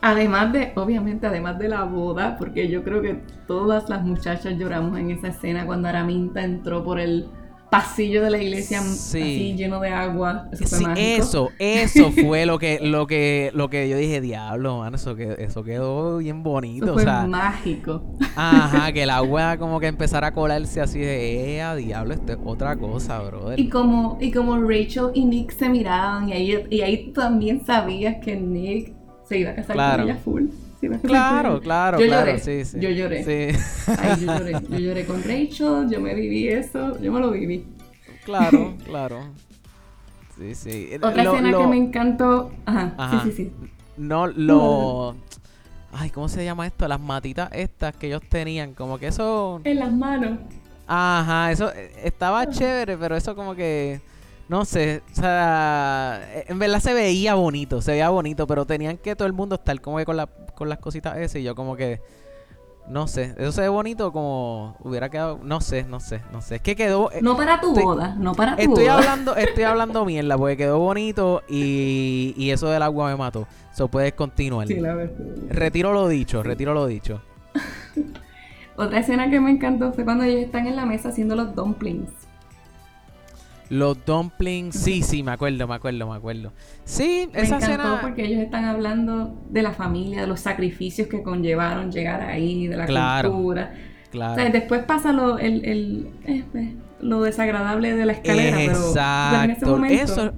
[0.00, 4.98] además de, obviamente, además de la boda, porque yo creo que todas las muchachas lloramos
[4.98, 7.28] en esa escena cuando Araminta entró por el
[7.70, 10.48] pasillo de la iglesia así lleno de agua.
[10.52, 11.00] Eso fue mágico.
[11.00, 15.36] Eso, eso fue lo que, lo que, lo que yo dije, diablo, man, eso, que,
[15.38, 16.94] eso quedó bien bonito.
[16.94, 18.02] fue mágico.
[18.34, 22.38] Ajá, que el agua como que empezara a colarse así de, eh, diablo, esto es
[22.44, 23.58] otra cosa, brother.
[23.58, 28.16] Y como, y como Rachel y Nick se miraban, y ahí, y ahí también sabías
[28.22, 28.94] que Nick
[29.24, 30.44] se iba a casar con ella full.
[31.02, 32.78] Claro, claro, yo claro, lloré, sí, sí.
[32.80, 33.24] Yo lloré.
[33.24, 33.58] Sí.
[33.98, 34.52] Ay, yo lloré.
[34.70, 37.64] Yo lloré con Rachel, yo me viví eso, yo me lo viví.
[38.24, 39.20] Claro, claro.
[40.36, 40.90] Sí, sí.
[40.96, 42.52] Otra escena que me encantó.
[42.66, 43.52] Ajá, sí, sí, sí.
[43.96, 45.16] No, lo.
[45.92, 46.86] Ay, ¿cómo se llama esto?
[46.88, 49.60] Las matitas estas que ellos tenían, como que eso.
[49.64, 50.38] En las manos.
[50.86, 54.00] Ajá, eso eh, estaba chévere, pero eso como que
[54.48, 58.96] no sé, o sea, eh, en verdad se veía bonito, se veía bonito, pero tenían
[58.96, 61.54] que todo el mundo estar como que con, la, con las cositas esas y yo
[61.54, 62.00] como que,
[62.88, 66.56] no sé, eso se ve bonito como hubiera quedado, no sé, no sé, no sé,
[66.56, 67.12] es que quedó...
[67.12, 68.98] Eh, no para tu boda, no para tu estoy boda.
[68.98, 73.46] Hablando, estoy hablando mierda, porque quedó bonito y, y eso del agua me mató.
[73.72, 74.66] Eso puedes continuar.
[74.66, 75.14] Sí, la verdad.
[75.50, 77.20] Retiro lo dicho, retiro lo dicho.
[78.76, 82.25] Otra escena que me encantó fue cuando ellos están en la mesa haciendo los dumplings.
[83.68, 86.52] Los dumplings, sí, sí, me acuerdo, me acuerdo, me acuerdo.
[86.84, 91.22] Sí, me esa encantó porque ellos están hablando de la familia, de los sacrificios que
[91.22, 93.74] conllevaron llegar ahí, de la Claro, cultura.
[94.10, 94.32] Claro.
[94.32, 96.68] O sea, después pasa lo, el, el, eh, pues,
[97.00, 99.66] lo desagradable de la escalera, pero- pero, en ese Exacto.
[99.70, 100.02] momento...
[100.04, 100.32] Eso,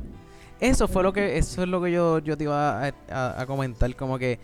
[0.61, 3.47] eso fue lo que, eso es lo que yo, yo te iba a, a- a
[3.47, 3.95] comentar.
[3.95, 4.41] Como que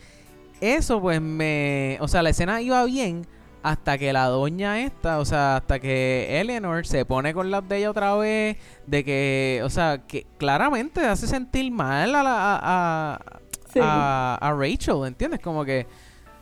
[0.60, 1.96] eso, pues me.
[2.00, 3.26] O sea, la escena iba bien
[3.64, 7.78] hasta que la doña esta, o sea, hasta que Eleanor se pone con las de
[7.78, 8.56] ella otra vez.
[8.86, 12.30] De que, o sea, que claramente hace sentir mal a la.
[12.54, 12.60] a,
[13.14, 13.20] a-
[13.72, 13.80] Sí.
[13.82, 15.40] a- a Rachel, ¿entiendes?
[15.40, 15.86] Como que.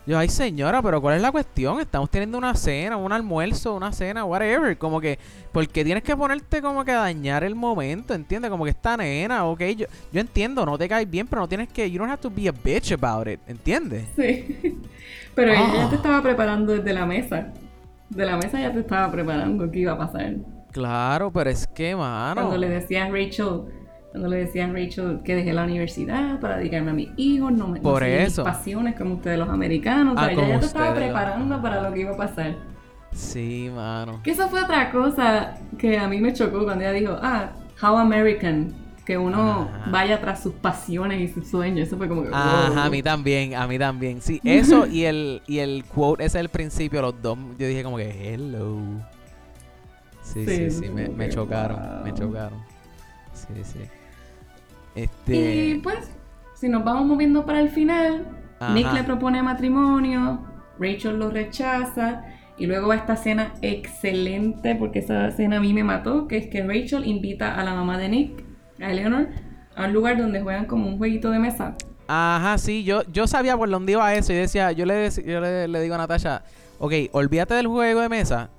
[0.04, 1.78] Yo, ay señora, pero ¿cuál es la cuestión?
[1.80, 4.76] Estamos teniendo una cena, un almuerzo, una cena, whatever.
[4.76, 5.16] Como que,
[5.52, 8.50] porque tienes que ponerte como que a dañar el momento, ¿entiendes?
[8.50, 11.68] Como que esta nena, ok, yo, yo entiendo, no te caes bien, pero no tienes
[11.68, 14.08] que, you don't have to be a bitch about it, ¿entiendes?
[14.16, 14.76] Sí.
[15.34, 15.90] Pero ella ya Ah.
[15.90, 17.48] te estaba preparando desde la mesa.
[18.10, 20.34] De la mesa ya te estaba preparando qué iba a pasar.
[20.72, 22.40] Claro, pero es que, mano.
[22.40, 23.62] Cuando le decía a Rachel,
[24.10, 27.68] cuando le decía a Rachel que dejé la universidad para dedicarme a mis hijos, no
[27.68, 28.44] me no Por mis eso.
[28.44, 30.16] pasiones como ustedes los americanos.
[30.16, 32.54] O Ah, ella ya te estaba preparando para lo que iba a pasar.
[33.12, 34.20] Sí, mano.
[34.22, 37.50] Que eso fue otra cosa que a mí me chocó cuando ella dijo, ah,
[37.82, 38.72] how American,
[39.04, 39.90] que uno Ajá.
[39.90, 41.88] vaya tras sus pasiones y sus sueños.
[41.88, 44.20] Eso fue como que, Ajá, a mí también, a mí también.
[44.20, 47.96] Sí, eso y el, y el quote ese del principio, los dos, yo dije como
[47.96, 48.78] que hello.
[50.22, 52.58] Sí, sí, Sí, sí, me, chocaron, me chocaron.
[53.34, 53.78] Sí, sí.
[54.94, 55.80] Y Este.
[55.82, 56.10] pues,
[56.54, 58.26] si nos vamos moviendo para el final,
[58.72, 60.40] Nick le propone matrimonio,
[60.78, 62.24] Rachel lo rechaza,
[62.56, 66.46] y luego va esta escena excelente, porque esa escena a mí me mató, que es
[66.46, 68.44] que Rachel invita a la mamá de Nick,
[68.82, 69.28] a Eleanor,
[69.76, 71.74] a un lugar donde juegan como un jueguito de mesa.
[72.08, 75.68] Ajá, sí, yo, yo sabía por dónde iba eso y decía, yo le, yo le,
[75.68, 76.42] le digo a Natasha,
[76.78, 78.50] ok, olvídate del juego de mesa.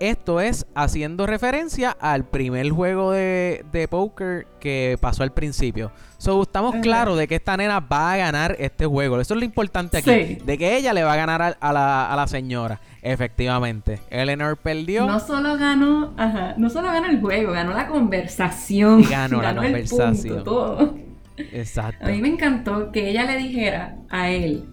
[0.00, 5.92] Esto es haciendo referencia al primer juego de, de póker que pasó al principio.
[6.16, 9.20] So, estamos claros de que esta nena va a ganar este juego.
[9.20, 10.10] Eso es lo importante aquí.
[10.10, 10.38] Sí.
[10.44, 12.80] De que ella le va a ganar a, a la, a la señora.
[13.02, 14.00] Efectivamente.
[14.10, 15.06] Eleanor perdió.
[15.06, 19.00] No solo ganó, ajá, no solo ganó el juego, ganó la conversación.
[19.00, 20.34] Y ganó la el conversación.
[20.36, 20.94] punto, todo.
[21.36, 22.06] Exacto.
[22.06, 24.64] A mí me encantó que ella le dijera a él,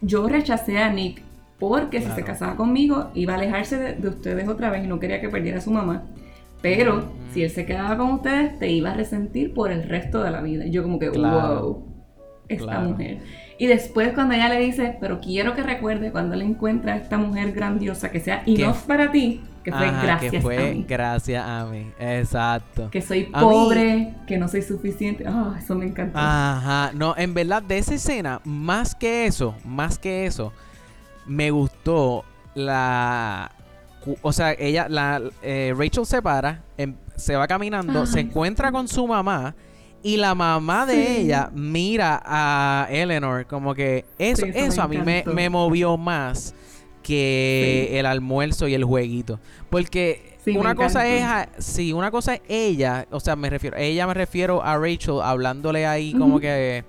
[0.00, 1.23] yo rechacé a Nick
[1.58, 4.98] porque si se casaba conmigo iba a alejarse de, de ustedes otra vez y no
[5.00, 6.02] quería que perdiera a su mamá.
[6.62, 10.30] Pero si él se quedaba con ustedes, te iba a resentir por el resto de
[10.30, 10.64] la vida.
[10.66, 11.62] Y yo como que, Claro.
[11.62, 11.86] wow,
[12.48, 12.88] esta Claro.
[12.88, 13.18] mujer.
[13.58, 17.18] Y después cuando ella le dice, pero quiero que recuerde cuando él encuentra a esta
[17.18, 20.84] mujer grandiosa que sea enough para ti, que fue Ajá, gracias que fue a mí.
[20.88, 21.90] gracias a mí.
[21.98, 22.90] Exacto.
[22.90, 25.24] Que soy A mí- pobre, que no soy suficiente.
[25.26, 26.18] Ah, eso me encantó.
[26.18, 30.52] Ajá, no, en verdad de esa escena, más que eso, más que eso,
[31.26, 33.50] me gustó la...
[34.22, 38.86] O sea, ella, la eh, Rachel se para, em- se va caminando, se encuentra con
[38.86, 39.54] su mamá
[40.02, 41.16] y la mamá de Sí.
[41.22, 46.54] ella mira a Eleanor como que eso, Sí, eso a mí me, me movió más
[47.02, 47.96] que Sí.
[47.96, 49.40] el almuerzo y el jueguito.
[49.70, 54.06] Porque una cosa es, a- sí, una cosa es ella, o sea, me refiero, ella
[54.06, 56.84] me refiero a Rachel hablándole ahí como que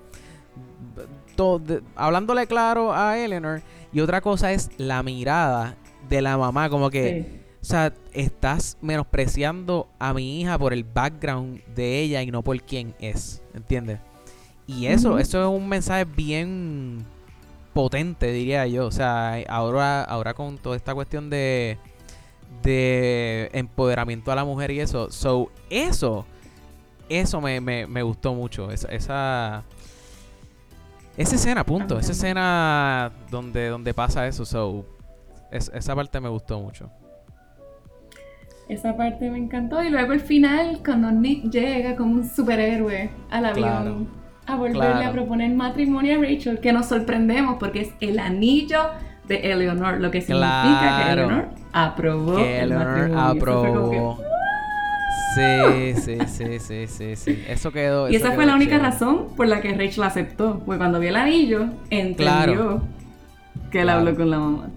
[1.96, 3.62] hablándole claro a Eleanor
[3.92, 5.76] y otra cosa es la mirada
[6.08, 7.40] de la mamá como que Sí.
[7.62, 12.60] o sea, estás menospreciando a mi hija por el background de ella y no por
[12.62, 13.98] quién es, ¿entiendes?
[14.68, 17.04] Y eso, eso es un mensaje bien
[17.72, 18.86] potente, diría yo.
[18.86, 21.78] O sea, ahora, ahora con toda esta cuestión de,
[22.62, 25.12] de empoderamiento a la mujer y eso.
[25.12, 26.26] So, eso,
[27.08, 28.72] eso me, me, me gustó mucho.
[28.72, 29.62] Esa, esa,
[31.16, 31.98] esa escena, punto.
[31.98, 34.44] Esa escena donde, donde pasa eso.
[34.44, 34.84] So,
[35.50, 36.90] es- esa parte me gustó mucho.
[38.68, 39.82] Esa parte me encantó.
[39.82, 44.06] Y luego el final, cuando Nick llega como un superhéroe al avión Claro.
[44.46, 45.08] a volverle Claro.
[45.08, 48.80] a proponer matrimonio a Rachel, que nos sorprendemos porque es el anillo
[49.28, 51.12] de Eleanor, lo que significa que.
[51.12, 53.20] Eleanor aprobó que el matrimonio.
[53.20, 54.18] Aprobó.
[55.36, 57.44] Sí, sí, sí, sí, sí, sí.
[57.48, 58.08] Eso quedó.
[58.08, 58.90] Y eso esa fue la única chévere.
[58.90, 60.60] razón por la que Rachel aceptó.
[60.64, 62.82] Porque cuando vio el anillo, entendió Claro.
[63.70, 64.00] que él Claro.
[64.00, 64.70] habló con la mamá.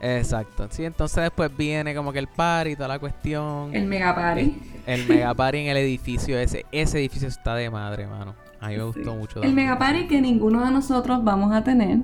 [0.00, 0.66] Exacto.
[0.70, 3.74] Sí, entonces después viene como que el party toda la cuestión.
[3.74, 4.54] El mega party.
[4.86, 6.66] El mega party en el edificio ese.
[6.72, 8.34] Ese edificio está de madre, mano.
[8.60, 9.16] A mí me gustó Sí.
[9.18, 9.42] mucho.
[9.42, 11.98] El mega party que ninguno de nosotros vamos a tener.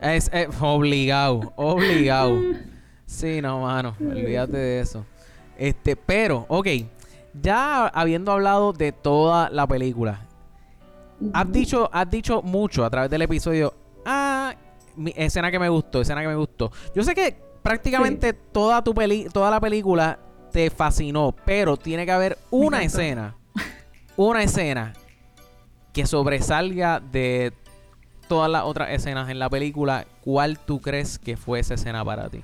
[0.00, 2.38] Es, es obligado, obligado.
[3.06, 3.94] Sí, no, mano.
[4.00, 5.04] Olvídate de eso.
[5.58, 6.66] Este, pero, ok.
[7.34, 10.26] Ya habiendo hablado de toda la película,
[11.34, 13.72] Has dicho, has dicho mucho a través del episodio.
[14.04, 14.54] Ah,
[14.96, 16.72] mi- escena que me gustó, escena que me gustó.
[16.96, 20.18] Yo sé que prácticamente toda tu peli, toda la película
[20.50, 23.36] te fascinó, pero tiene que haber una escena,
[24.16, 24.94] una escena
[25.92, 27.52] que sobresalga de
[28.26, 32.28] todas las otras escenas en la película, ¿cuál tú crees que fue esa escena para
[32.30, 32.42] ti?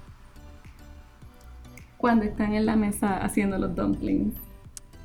[1.96, 4.34] Cuando están en la mesa haciendo los dumplings.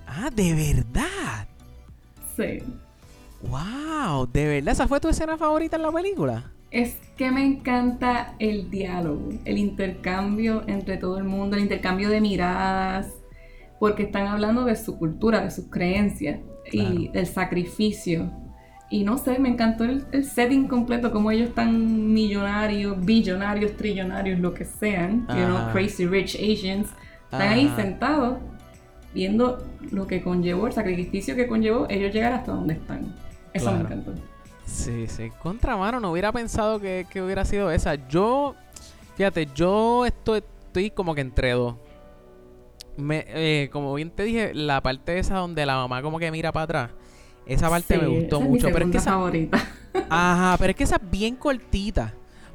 [0.08, 1.48] Ah, ¿de verdad?
[2.36, 2.60] Sí.
[3.50, 6.52] Wow, ¿de verdad esa fue tu escena favorita en la película?
[6.72, 12.22] Es que me encanta el diálogo, el intercambio entre todo el mundo, el intercambio de
[12.22, 13.08] miradas,
[13.80, 16.40] porque están hablando de su cultura, de sus creencias
[16.72, 18.32] y del sacrificio.
[18.90, 24.54] Y no sé, me encantó el, setting completo, como ellos están millonarios, billonarios, trillonarios, lo
[24.54, 26.90] que sean, you know, crazy rich Asians,
[27.26, 28.38] están ahí sentados
[29.14, 33.16] viendo lo que conllevó, el sacrificio que conllevó ellos llegar hasta donde están.
[33.54, 34.14] Eso me encantó.
[34.66, 35.32] Sí, sí.
[35.42, 37.96] Contra mano, no hubiera pensado que, hubiera sido esa.
[38.08, 38.56] Yo,
[39.16, 41.76] fíjate, yo estoy, estoy como que entre dos.
[42.98, 46.52] Me, eh, como bien te dije, la parte esa donde la mamá como que mira
[46.52, 46.92] para atrás.
[47.46, 48.70] Esa parte me gustó mucho.
[48.72, 49.58] pero es que esa, favorita.
[50.10, 52.14] Ajá, pero es que esa es bien cortita.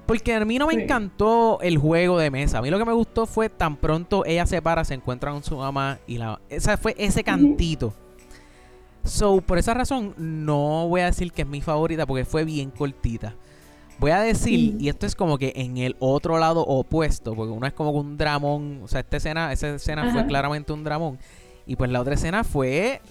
[0.09, 2.56] Porque a mí no me encantó el juego de mesa.
[2.56, 5.44] A mí lo que me gustó fue tan pronto ella se para, se encuentra con
[5.44, 6.40] su mamá y la...
[6.48, 7.92] Esa fue ese cantito.
[9.04, 12.70] So, por esa razón, no voy a decir que es mi favorita porque fue bien
[12.70, 13.34] cortita.
[13.98, 17.66] Voy a decir, y esto es como que en el otro lado opuesto, porque uno
[17.66, 21.18] es como un dramón, o sea, esta escena, esa escena fue claramente un dramón.
[21.66, 23.02] Y pues la otra escena fue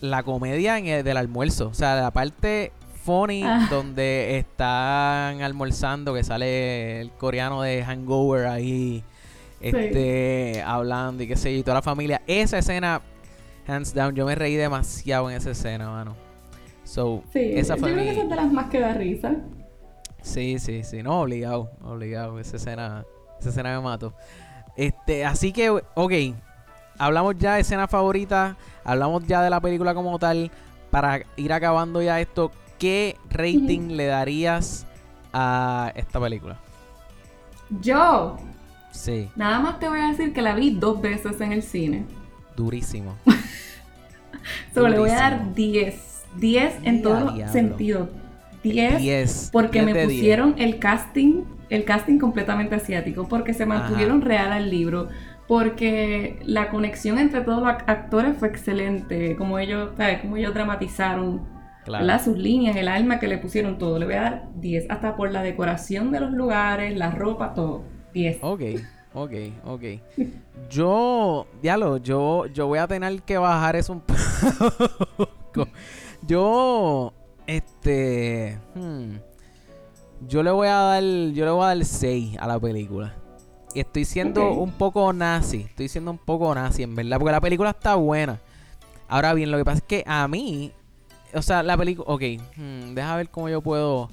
[0.00, 1.68] la comedia en el, del almuerzo.
[1.68, 2.72] O sea, la parte
[3.06, 3.68] funny ah.
[3.70, 9.04] donde están almorzando, que sale el coreano de Hangover ahí,
[9.60, 12.20] este, hablando y qué sé yo, y toda la familia.
[12.26, 13.00] Esa escena
[13.66, 16.16] hands down, yo me reí demasiado en esa escena, mano.
[16.84, 19.36] So, sí, esa fue yo creo que es de las más que da risa.
[20.22, 23.04] Sí, sí, sí, no, obligado, obligado, esa escena,
[23.38, 24.14] esa escena me mató.
[24.76, 26.12] Este, así que, ok,
[26.98, 30.50] hablamos ya de escena favorita, hablamos ya de la película como tal,
[30.90, 34.86] para ir acabando ya esto, ¿qué rating le darías
[35.32, 36.58] a esta película?
[37.80, 38.36] Yo.
[38.90, 39.28] Sí.
[39.36, 42.06] Nada más te voy a decir que la vi dos veces en el cine.
[42.56, 43.16] Durísimo.
[44.74, 46.06] Solo le voy a dar 10.
[46.36, 48.08] 10 en todo sentido.
[48.62, 54.70] 10 porque me pusieron el casting, el casting completamente asiático, porque se mantuvieron real al
[54.70, 55.08] libro,
[55.46, 60.20] porque la conexión entre todos los actores fue excelente, como ellos, ¿sabes?
[60.20, 61.55] Como ellos dramatizaron
[62.18, 63.98] sus líneas, el alma que le pusieron todo.
[63.98, 67.84] Le voy a dar 10, hasta por la decoración de los lugares, la ropa, todo.
[68.12, 68.38] 10.
[68.42, 68.62] Ok.
[69.14, 69.32] Ok,
[69.64, 69.82] ok.
[70.68, 74.00] Yo, diablo, yo, yo voy a tener que bajar eso un
[75.18, 75.68] poco.
[76.26, 77.14] Yo,
[77.46, 79.14] este, hmm,
[80.28, 83.14] yo le voy a dar, yo le voy a dar 6 a la película.
[83.72, 87.40] Y estoy siendo un poco nazi, estoy siendo un poco nazi, en verdad, porque la
[87.40, 88.38] película está buena.
[89.08, 90.72] Ahora bien, lo que pasa es que a mí,
[91.36, 92.22] o sea, la película, ok,
[92.56, 94.08] hmm, deja ver cómo yo puedo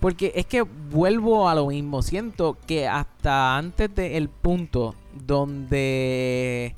[0.00, 2.02] porque es que vuelvo a lo mismo.
[2.02, 4.94] Siento que hasta antes del punto
[5.26, 6.74] donde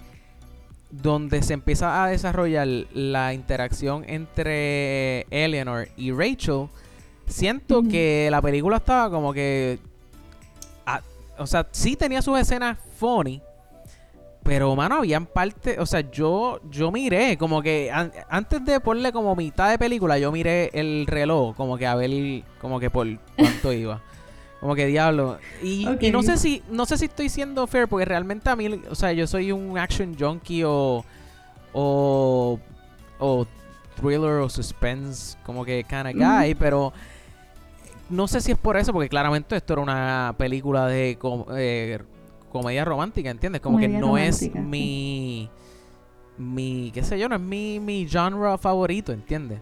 [0.91, 6.67] donde se empieza a desarrollar la interacción entre Eleanor y Rachel,
[7.27, 9.79] siento que la película estaba como que...
[10.85, 11.01] Ah,
[11.39, 13.41] o sea, sí tenía sus escenas funny,
[14.43, 17.93] pero, mano, habían parte, o sea, yo, yo miré, como que
[18.29, 22.43] antes de ponerle como mitad de película, yo miré el reloj, como que a ver,
[22.61, 24.01] como que por cuánto iba.
[24.61, 25.39] Como que diablo.
[25.63, 28.95] Y, no sé si, no sé si estoy siendo fair, porque realmente a mí, o
[28.95, 31.05] sea, yo soy un action junkie o,
[31.73, 32.59] o,
[33.19, 33.47] o
[33.97, 36.93] thriller o suspense, como que kind of guy, pero
[38.09, 41.19] no sé si es por eso, porque claramente esto era una película de
[41.57, 41.99] eh,
[42.53, 43.63] comedia romántica, ¿entiendes?
[43.63, 45.49] Como que no es mi
[46.37, 49.61] mi qué sé yo, no es mi mi genre favorito, ¿entiendes?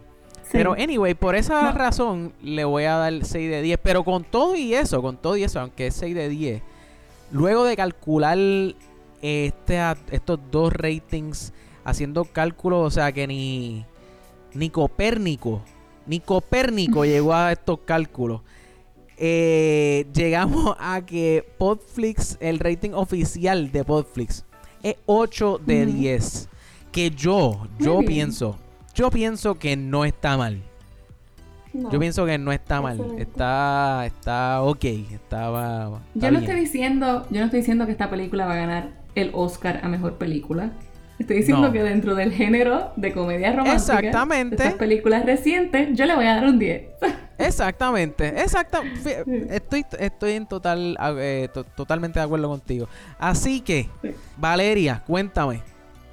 [0.51, 4.57] Pero anyway, por esa razón le voy a dar 6 de 10, pero con todo
[4.57, 6.61] y eso, con todo y eso, aunque es 6 de 10,
[7.31, 8.37] luego de calcular
[9.21, 9.79] este
[10.11, 11.53] estos dos ratings
[11.85, 13.85] haciendo cálculos, o sea, que ni
[14.53, 15.61] ni Copérnico,
[16.05, 18.41] ni Copérnico llegó a estos cálculos.
[19.23, 24.43] Eh, llegamos a que Podflix, el rating oficial de Podflix,
[24.81, 26.49] es 8 de 10.
[26.91, 28.57] Que yo, yo pienso,
[28.95, 30.61] yo pienso que no está mal.
[31.73, 32.99] Yo pienso que no está mal.
[33.17, 34.83] Está, está ok.
[35.13, 36.01] Estaba.
[36.15, 39.29] yo no estoy diciendo, yo no estoy diciendo que esta película va a ganar el
[39.33, 40.71] Oscar a mejor película.
[41.19, 44.55] Estoy diciendo que dentro del género de comedia romántica, Exactamente.
[44.55, 46.83] estas películas recientes, yo le voy a dar un 10.
[47.45, 49.23] Exactamente, exactamente.
[49.49, 52.87] Estoy, estoy en total, eh, totalmente de acuerdo contigo.
[53.19, 53.89] Así que,
[54.37, 55.61] Valeria, cuéntame,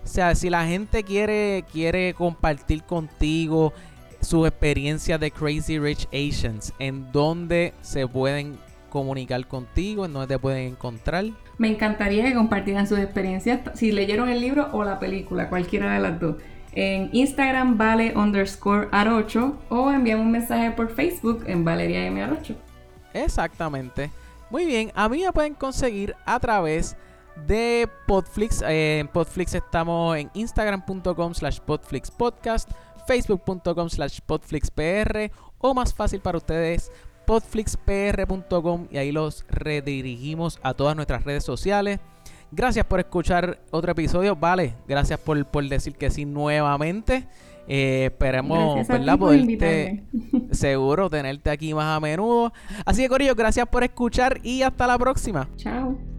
[0.05, 3.73] O sea, si la gente quiere, quiere compartir contigo
[4.21, 8.59] sus experiencias de Crazy Rich Asians, ¿en dónde se pueden
[8.91, 10.05] comunicar contigo?
[10.07, 11.27] ¿En dónde te pueden encontrar?
[11.59, 16.01] Me encantaría que compartieran sus experiencias, si leyeron el libro o la película, cualquiera de
[16.01, 16.37] las dos.
[16.73, 22.23] En Instagram vale underscore arocho o envíame un mensaje por Facebook en Valeria M.
[22.23, 22.55] Arocho.
[23.13, 24.11] Exactamente.
[24.51, 26.97] Muy bien, a mí me pueden conseguir a través
[27.47, 28.63] de Podflix.
[28.63, 32.71] Eh, en Podflix estamos en instagram.com slash podflixpodcast,
[33.07, 36.91] facebook.com slash podflixpr o más fácil para ustedes
[37.27, 42.01] podflixpr.com y ahí los redirigimos a todas nuestras redes sociales.
[42.51, 44.35] Gracias por escuchar otro episodio.
[44.35, 47.27] Vale, gracias por, por decir que sí nuevamente.
[47.71, 49.19] Eh, esperemos, ¿verdad?
[49.19, 50.03] Poderte
[50.53, 52.53] seguro tenerte aquí más a menudo.
[52.87, 55.49] Así que, Corillo, gracias por escuchar y hasta la próxima.
[55.57, 56.18] Chao.